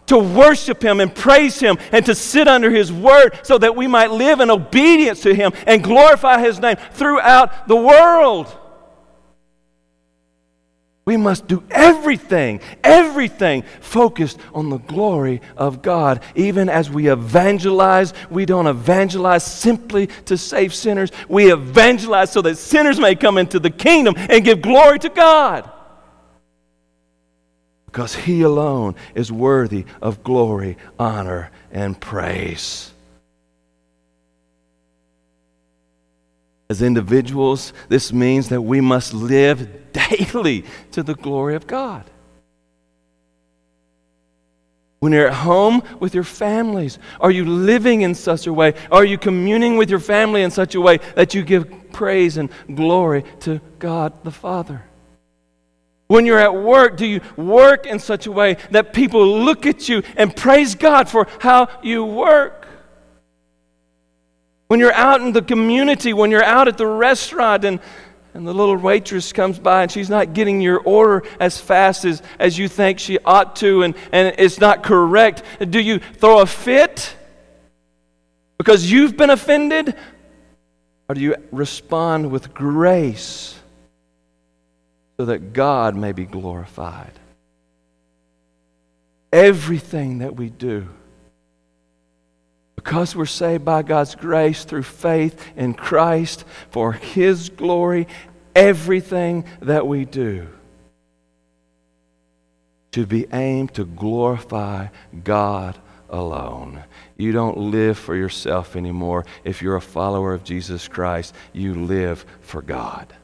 to 0.07 0.17
worship 0.17 0.83
Him 0.83 1.01
and 1.01 1.15
praise 1.15 1.61
Him, 1.61 1.77
and 1.93 2.07
to 2.07 2.15
sit 2.15 2.49
under 2.49 2.71
His 2.71 2.91
word 2.91 3.39
so 3.43 3.59
that 3.59 3.77
we 3.77 3.87
might 3.87 4.11
live 4.13 4.41
in 4.41 4.51
obedience 4.51 5.21
to 5.25 5.35
Him 5.35 5.53
and 5.67 5.85
glorify 5.85 6.41
His 6.41 6.59
name 6.59 6.77
throughout 6.93 7.69
the 7.69 7.77
world. 7.77 8.47
We 11.05 11.17
must 11.17 11.49
do 11.49 11.65
everything, 11.71 12.61
everything 12.85 13.65
focused 13.81 14.39
on 14.55 14.71
the 14.71 14.79
glory 14.79 15.41
of 15.57 15.83
God. 15.83 16.23
Even 16.37 16.69
as 16.69 16.91
we 16.91 17.11
evangelize, 17.11 18.15
we 18.31 18.47
don't 18.47 18.69
evangelize 18.69 19.45
simply 19.45 20.07
to 20.27 20.39
save 20.39 20.73
sinners. 20.73 21.11
We 21.29 21.53
evangelize 21.53 22.31
so 22.31 22.41
that 22.43 22.57
sinners 22.57 23.01
may 23.01 23.17
come 23.17 23.37
into 23.37 23.59
the 23.59 23.71
kingdom 23.71 24.15
and 24.17 24.45
give 24.45 24.63
glory 24.63 25.01
to 25.01 25.09
God. 25.09 25.69
Because 27.87 28.15
He 28.15 28.43
alone 28.43 28.95
is 29.17 29.33
worthy 29.33 29.87
of 30.01 30.23
glory, 30.23 30.77
honor, 31.01 31.51
and 31.73 32.01
praise. 32.01 32.93
As 36.73 36.81
individuals, 36.81 37.75
this 37.91 38.15
means 38.15 38.49
that 38.49 38.63
we 38.63 38.81
must 38.81 39.13
live 39.13 39.93
daily 39.93 40.65
to 40.93 41.03
the 41.03 41.15
glory 41.15 41.55
of 41.55 41.67
God. 41.67 42.03
When 45.01 45.13
you're 45.13 45.27
at 45.27 45.35
home 45.35 45.83
with 46.01 46.15
your 46.15 46.25
families, 46.25 46.99
are 47.21 47.31
you 47.31 47.45
living 47.45 48.01
in 48.01 48.15
such 48.15 48.47
a 48.47 48.55
way? 48.55 48.73
Are 48.91 49.05
you 49.05 49.19
communing 49.19 49.77
with 49.77 49.91
your 49.91 49.99
family 49.99 50.41
in 50.41 50.51
such 50.51 50.75
a 50.75 50.81
way 50.81 50.97
that 51.15 51.35
you 51.35 51.43
give 51.43 51.93
praise 51.93 52.39
and 52.39 52.49
glory 52.75 53.25
to 53.41 53.61
God 53.79 54.25
the 54.25 54.31
Father? 54.31 54.83
When 56.07 56.25
you're 56.25 56.39
at 56.39 56.55
work, 56.55 56.97
do 56.97 57.05
you 57.05 57.21
work 57.37 57.85
in 57.85 57.99
such 57.99 58.27
a 58.27 58.33
way 58.33 58.57
that 58.71 58.95
people 58.95 59.27
look 59.45 59.67
at 59.67 59.91
you 59.91 60.03
and 60.17 60.35
praise 60.35 60.75
God 60.75 61.11
for 61.11 61.29
how 61.41 61.69
you 61.83 62.03
work? 62.03 62.62
When 64.73 64.81
you're 64.81 64.95
out 64.95 65.21
in 65.21 65.35
the 65.35 65.43
community, 65.43 66.15
when 66.15 66.31
you're 66.31 66.43
out 66.43 66.67
at 66.67 66.79
the 66.79 66.87
restaurant 66.87 67.63
and, 67.67 67.79
and 68.33 68.49
the 68.49 68.55
little 68.55 68.79
waitress 68.79 69.31
comes 69.31 69.59
by 69.59 69.83
and 69.83 69.93
she's 69.93 70.09
not 70.09 70.33
getting 70.33 70.63
your 70.63 70.79
order 70.79 71.29
as 71.39 71.61
fast 71.61 72.07
as, 72.07 72.23
as 72.39 72.59
you 72.59 72.69
think 72.69 72.99
she 72.99 73.19
ought 73.19 73.55
to 73.57 73.83
and, 73.83 73.95
and 74.13 74.35
it's 74.39 74.59
not 74.59 74.83
correct, 74.83 75.43
do 75.69 75.79
you 75.79 75.99
throw 75.99 76.41
a 76.41 76.47
fit 76.47 77.15
because 78.57 78.91
you've 78.91 79.15
been 79.15 79.29
offended? 79.29 79.95
Or 81.07 81.17
do 81.17 81.21
you 81.21 81.37
respond 81.51 82.31
with 82.31 82.55
grace 82.55 83.55
so 85.19 85.27
that 85.27 85.53
God 85.53 85.97
may 85.97 86.13
be 86.13 86.25
glorified? 86.25 87.13
Everything 89.35 90.21
that 90.21 90.35
we 90.35 90.49
do 90.49 90.89
because 92.83 93.15
we're 93.15 93.27
saved 93.27 93.65
by 93.65 93.83
God's 93.83 94.17
grace 94.17 94.65
through 94.65 94.83
faith 94.83 95.41
in 95.57 95.73
Christ 95.73 96.45
for 96.71 96.93
His 96.93 97.49
glory, 97.49 98.09
everything 98.57 99.45
that 99.61 99.87
we 99.87 100.05
do 100.05 100.49
should 102.93 103.09
be 103.09 103.27
aimed 103.33 103.73
to 103.75 103.85
glorify 103.85 104.89
God 105.23 105.79
alone. 106.11 106.83
You 107.17 107.31
don't 107.31 107.57
live 107.57 107.97
for 107.97 108.17
yourself 108.17 108.75
anymore. 108.75 109.25
If 109.45 109.63
you're 109.63 109.77
a 109.77 109.81
follower 109.81 110.35
of 110.35 110.43
Jesus 110.43 110.89
Christ, 110.89 111.35
you 111.53 111.75
live 111.75 112.27
for 112.41 112.63
God. 112.63 113.15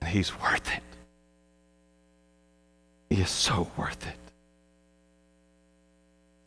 And 0.00 0.10
he's 0.10 0.34
worth 0.40 0.74
it. 0.74 0.82
He 3.10 3.20
is 3.20 3.30
so 3.30 3.70
worth 3.76 4.06
it. 4.06 4.27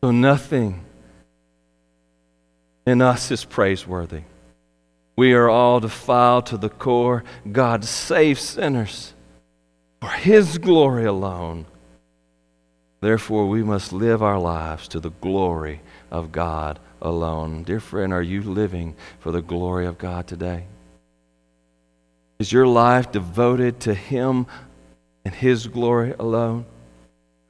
So 0.02 0.10
nothing 0.10 0.84
in 2.84 3.00
us 3.00 3.30
is 3.30 3.44
praiseworthy. 3.44 4.22
We 5.14 5.32
are 5.34 5.48
all 5.48 5.78
defiled 5.78 6.46
to 6.46 6.56
the 6.56 6.68
core. 6.68 7.22
God 7.50 7.84
saves 7.84 8.42
sinners 8.42 9.14
for 10.00 10.08
His 10.08 10.58
glory 10.58 11.04
alone. 11.04 11.66
Therefore, 13.00 13.48
we 13.48 13.62
must 13.62 13.92
live 13.92 14.22
our 14.22 14.40
lives 14.40 14.88
to 14.88 14.98
the 14.98 15.10
glory 15.10 15.80
of 16.10 16.32
God 16.32 16.80
alone. 17.00 17.62
Dear 17.62 17.80
friend, 17.80 18.12
are 18.12 18.22
you 18.22 18.42
living 18.42 18.96
for 19.20 19.30
the 19.30 19.42
glory 19.42 19.86
of 19.86 19.98
God 19.98 20.26
today? 20.26 20.66
Is 22.40 22.52
your 22.52 22.66
life 22.66 23.12
devoted 23.12 23.78
to 23.80 23.94
Him 23.94 24.46
and 25.24 25.32
His 25.32 25.68
glory 25.68 26.14
alone? 26.18 26.66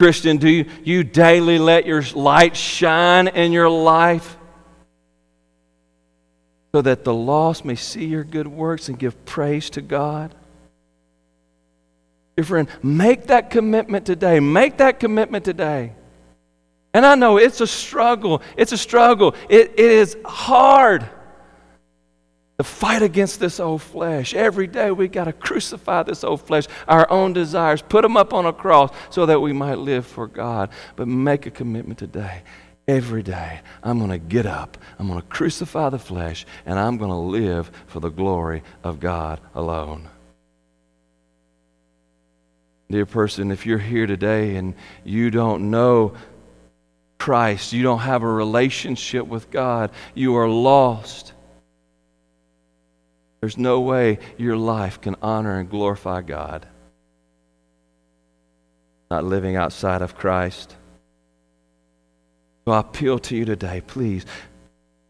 Christian, 0.03 0.37
do 0.37 0.49
you, 0.49 0.65
you 0.83 1.05
daily 1.05 1.61
let 1.61 1.87
your 1.87 2.03
light 2.17 2.57
shine 2.57 3.29
in 3.29 3.53
your 3.53 3.71
life 3.71 4.37
so 6.75 6.83
that 6.83 7.05
the 7.05 7.15
lost 7.15 7.65
may 7.65 7.77
see 7.77 8.07
your 8.07 8.25
good 8.25 8.49
works 8.49 8.89
and 8.89 8.99
give 8.99 9.25
praise 9.25 9.71
to 9.71 9.81
God? 9.81 10.35
Dear 12.37 12.45
friend, 12.45 12.69
make 12.83 13.29
that 13.29 13.51
commitment 13.51 14.05
today. 14.05 14.41
Make 14.41 14.79
that 14.79 14.99
commitment 14.99 15.45
today. 15.45 15.93
And 16.93 17.07
I 17.07 17.15
know 17.15 17.37
it's 17.37 17.61
a 17.61 17.67
struggle. 17.69 18.43
It's 18.57 18.73
a 18.73 18.79
struggle. 18.79 19.37
It, 19.49 19.75
it 19.79 19.93
is 19.93 20.17
hard 20.25 21.09
to 22.59 22.65
fight 22.65 23.03
against 23.03 23.41
this 23.41 23.59
old 23.59 23.83
flesh. 23.83 24.35
Every 24.35 24.67
day 24.67 24.91
we 24.91 25.09
got 25.09 25.25
to 25.25 25.33
crucify 25.33 26.03
this 26.03 26.23
old 26.23 26.43
flesh, 26.43 26.67
our 26.87 27.11
own 27.11 27.33
desires, 27.33 27.83
put 27.83 28.03
them 28.03 28.17
up 28.17 28.33
on 28.35 28.47
a 28.47 28.53
cross 28.53 28.93
so 29.11 29.27
that 29.27 29.41
we 29.41 29.53
might 29.53 29.79
live 29.79 30.07
for 30.07 30.27
God. 30.27 30.71
But 30.97 31.09
make 31.09 31.47
a 31.47 31.51
commitment 31.51 31.99
today. 31.99 32.43
Every 32.89 33.23
day, 33.23 33.61
I'm 33.83 33.99
going 33.99 34.11
to 34.11 34.19
get 34.19 34.45
up, 34.45 34.77
I'm 34.99 35.07
going 35.07 35.21
to 35.21 35.27
crucify 35.29 35.89
the 35.91 36.01
flesh, 36.01 36.45
and 36.67 36.81
I'm 36.81 36.99
going 36.99 37.13
to 37.13 37.17
live 37.17 37.71
for 37.87 38.01
the 38.01 38.09
glory 38.09 38.65
of 38.83 38.99
God 38.99 39.41
alone. 39.55 40.09
Dear 42.91 43.07
person, 43.07 43.53
if 43.53 43.65
you're 43.67 43.79
here 43.79 44.07
today 44.07 44.57
and 44.57 44.75
you 45.05 45.31
don't 45.31 45.71
know 45.71 46.15
Christ, 47.19 47.73
you 47.73 47.85
don't 47.85 48.01
have 48.01 48.25
a 48.25 48.31
relationship 48.31 49.27
with 49.29 49.51
God, 49.51 49.93
you 50.15 50.37
are 50.37 50.49
lost. 50.49 51.33
There's 53.43 53.59
no 53.59 53.81
way 53.81 54.21
your 54.39 54.57
life 54.57 55.01
can 55.01 55.17
honor 55.21 55.59
and 55.59 55.69
glorify 55.69 56.23
God. 56.23 56.65
Not 59.11 59.25
living 59.25 59.57
outside 59.57 60.01
of 60.01 60.17
Christ. 60.17 60.77
So 62.65 62.73
I 62.73 62.79
appeal 62.79 63.19
to 63.19 63.37
you 63.37 63.45
today, 63.45 63.83
please. 63.85 64.25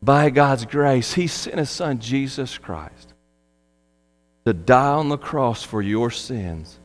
By 0.02 0.30
God's 0.30 0.64
grace, 0.64 1.12
He 1.12 1.26
sent 1.26 1.58
His 1.58 1.68
Son, 1.68 1.98
Jesus 1.98 2.56
Christ, 2.56 3.12
to 4.46 4.54
die 4.54 4.94
on 4.94 5.10
the 5.10 5.18
cross 5.18 5.62
for 5.62 5.82
your 5.82 6.10
sins 6.10 6.80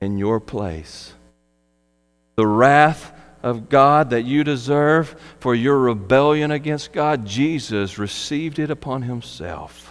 in 0.00 0.16
your 0.16 0.40
place. 0.40 1.12
The 2.36 2.46
wrath 2.46 3.12
of 3.42 3.68
God 3.68 4.10
that 4.10 4.24
you 4.24 4.44
deserve 4.44 5.14
for 5.40 5.54
your 5.54 5.78
rebellion 5.78 6.50
against 6.50 6.94
God, 6.94 7.26
Jesus 7.26 7.98
received 7.98 8.58
it 8.58 8.70
upon 8.70 9.02
Himself. 9.02 9.85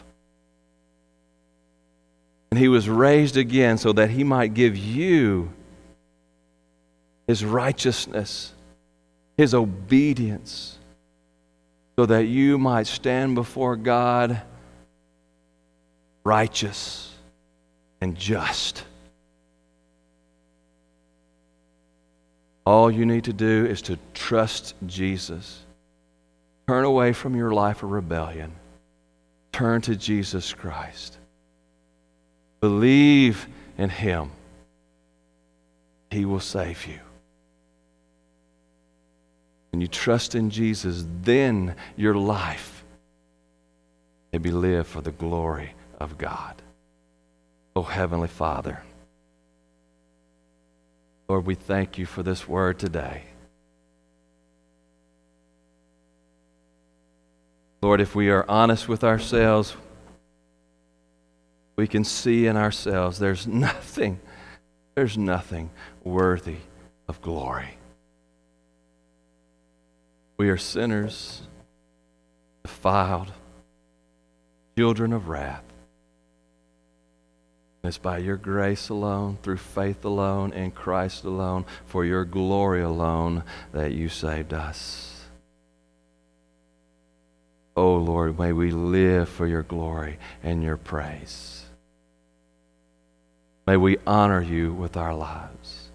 And 2.51 2.59
he 2.59 2.67
was 2.67 2.87
raised 2.87 3.37
again 3.37 3.77
so 3.77 3.93
that 3.93 4.09
he 4.09 4.23
might 4.23 4.53
give 4.53 4.77
you 4.77 5.51
his 7.27 7.43
righteousness, 7.43 8.53
his 9.37 9.53
obedience, 9.53 10.77
so 11.97 12.05
that 12.05 12.25
you 12.25 12.57
might 12.57 12.87
stand 12.87 13.35
before 13.35 13.75
God 13.75 14.41
righteous 16.23 17.13
and 18.01 18.15
just. 18.15 18.83
All 22.65 22.89
you 22.89 23.05
need 23.05 23.25
to 23.25 23.33
do 23.33 23.65
is 23.65 23.81
to 23.83 23.99
trust 24.13 24.73
Jesus. 24.85 25.63
Turn 26.67 26.83
away 26.83 27.13
from 27.13 27.35
your 27.35 27.51
life 27.51 27.83
of 27.83 27.91
rebellion. 27.91 28.51
Turn 29.51 29.81
to 29.81 29.95
Jesus 29.95 30.53
Christ. 30.53 31.17
Believe 32.65 33.47
in 33.77 33.91
Him. 33.91 34.31
He 36.09 36.25
will 36.25 36.39
save 36.39 36.87
you. 36.87 36.99
When 39.71 39.81
you 39.81 39.87
trust 39.87 40.33
in 40.33 40.49
Jesus, 40.49 41.05
then 41.21 41.75
your 41.95 42.15
life 42.15 42.83
may 44.33 44.39
be 44.39 44.49
lived 44.49 44.87
for 44.87 45.01
the 45.01 45.11
glory 45.11 45.75
of 45.99 46.17
God. 46.17 46.59
Oh, 47.75 47.83
Heavenly 47.83 48.29
Father, 48.29 48.81
Lord, 51.29 51.45
we 51.45 51.53
thank 51.53 51.99
you 51.99 52.07
for 52.07 52.23
this 52.23 52.47
word 52.47 52.79
today. 52.79 53.25
Lord, 57.83 58.01
if 58.01 58.15
we 58.15 58.31
are 58.31 58.43
honest 58.49 58.89
with 58.89 59.03
ourselves, 59.03 59.75
we 61.75 61.87
can 61.87 62.03
see 62.03 62.47
in 62.47 62.57
ourselves 62.57 63.19
there's 63.19 63.47
nothing, 63.67 64.19
there's 64.95 65.17
nothing 65.17 65.69
worthy 66.03 66.57
of 67.07 67.21
glory. 67.21 67.77
We 70.37 70.49
are 70.49 70.57
sinners, 70.57 71.43
defiled, 72.63 73.31
children 74.77 75.13
of 75.13 75.29
wrath. 75.29 75.63
And 77.81 77.89
it's 77.89 77.97
by 77.97 78.17
your 78.17 78.35
grace 78.35 78.89
alone, 78.89 79.37
through 79.43 79.57
faith 79.57 80.03
alone, 80.03 80.51
in 80.53 80.71
Christ 80.71 81.23
alone, 81.23 81.65
for 81.85 82.03
your 82.03 82.25
glory 82.25 82.81
alone, 82.81 83.43
that 83.71 83.91
you 83.91 84.09
saved 84.09 84.53
us. 84.53 85.15
Oh 87.77 87.95
Lord, 87.95 88.39
may 88.39 88.53
we 88.53 88.71
live 88.71 89.29
for 89.29 89.45
your 89.45 89.63
glory 89.63 90.17
and 90.41 90.63
your 90.63 90.77
praise. 90.77 91.64
May 93.67 93.77
we 93.77 93.97
honor 94.05 94.41
you 94.41 94.73
with 94.73 94.95
our 94.95 95.15
lives. 95.15 95.89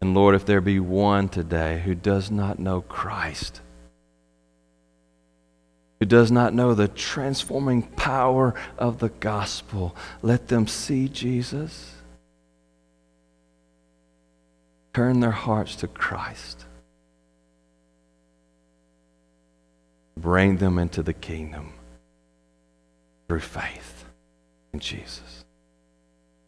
And 0.00 0.14
Lord, 0.14 0.34
if 0.34 0.44
there 0.44 0.60
be 0.60 0.78
one 0.78 1.28
today 1.28 1.80
who 1.84 1.94
does 1.94 2.30
not 2.30 2.58
know 2.58 2.82
Christ, 2.82 3.60
who 5.98 6.06
does 6.06 6.30
not 6.30 6.54
know 6.54 6.74
the 6.74 6.88
transforming 6.88 7.82
power 7.82 8.54
of 8.76 8.98
the 8.98 9.08
gospel, 9.08 9.96
let 10.22 10.48
them 10.48 10.66
see 10.66 11.08
Jesus. 11.08 11.94
Turn 14.94 15.20
their 15.20 15.30
hearts 15.30 15.74
to 15.76 15.88
Christ. 15.88 16.64
Bring 20.16 20.58
them 20.58 20.78
into 20.78 21.02
the 21.02 21.14
kingdom 21.14 21.72
through 23.28 23.40
faith 23.40 24.04
in 24.72 24.80
Jesus. 24.80 25.37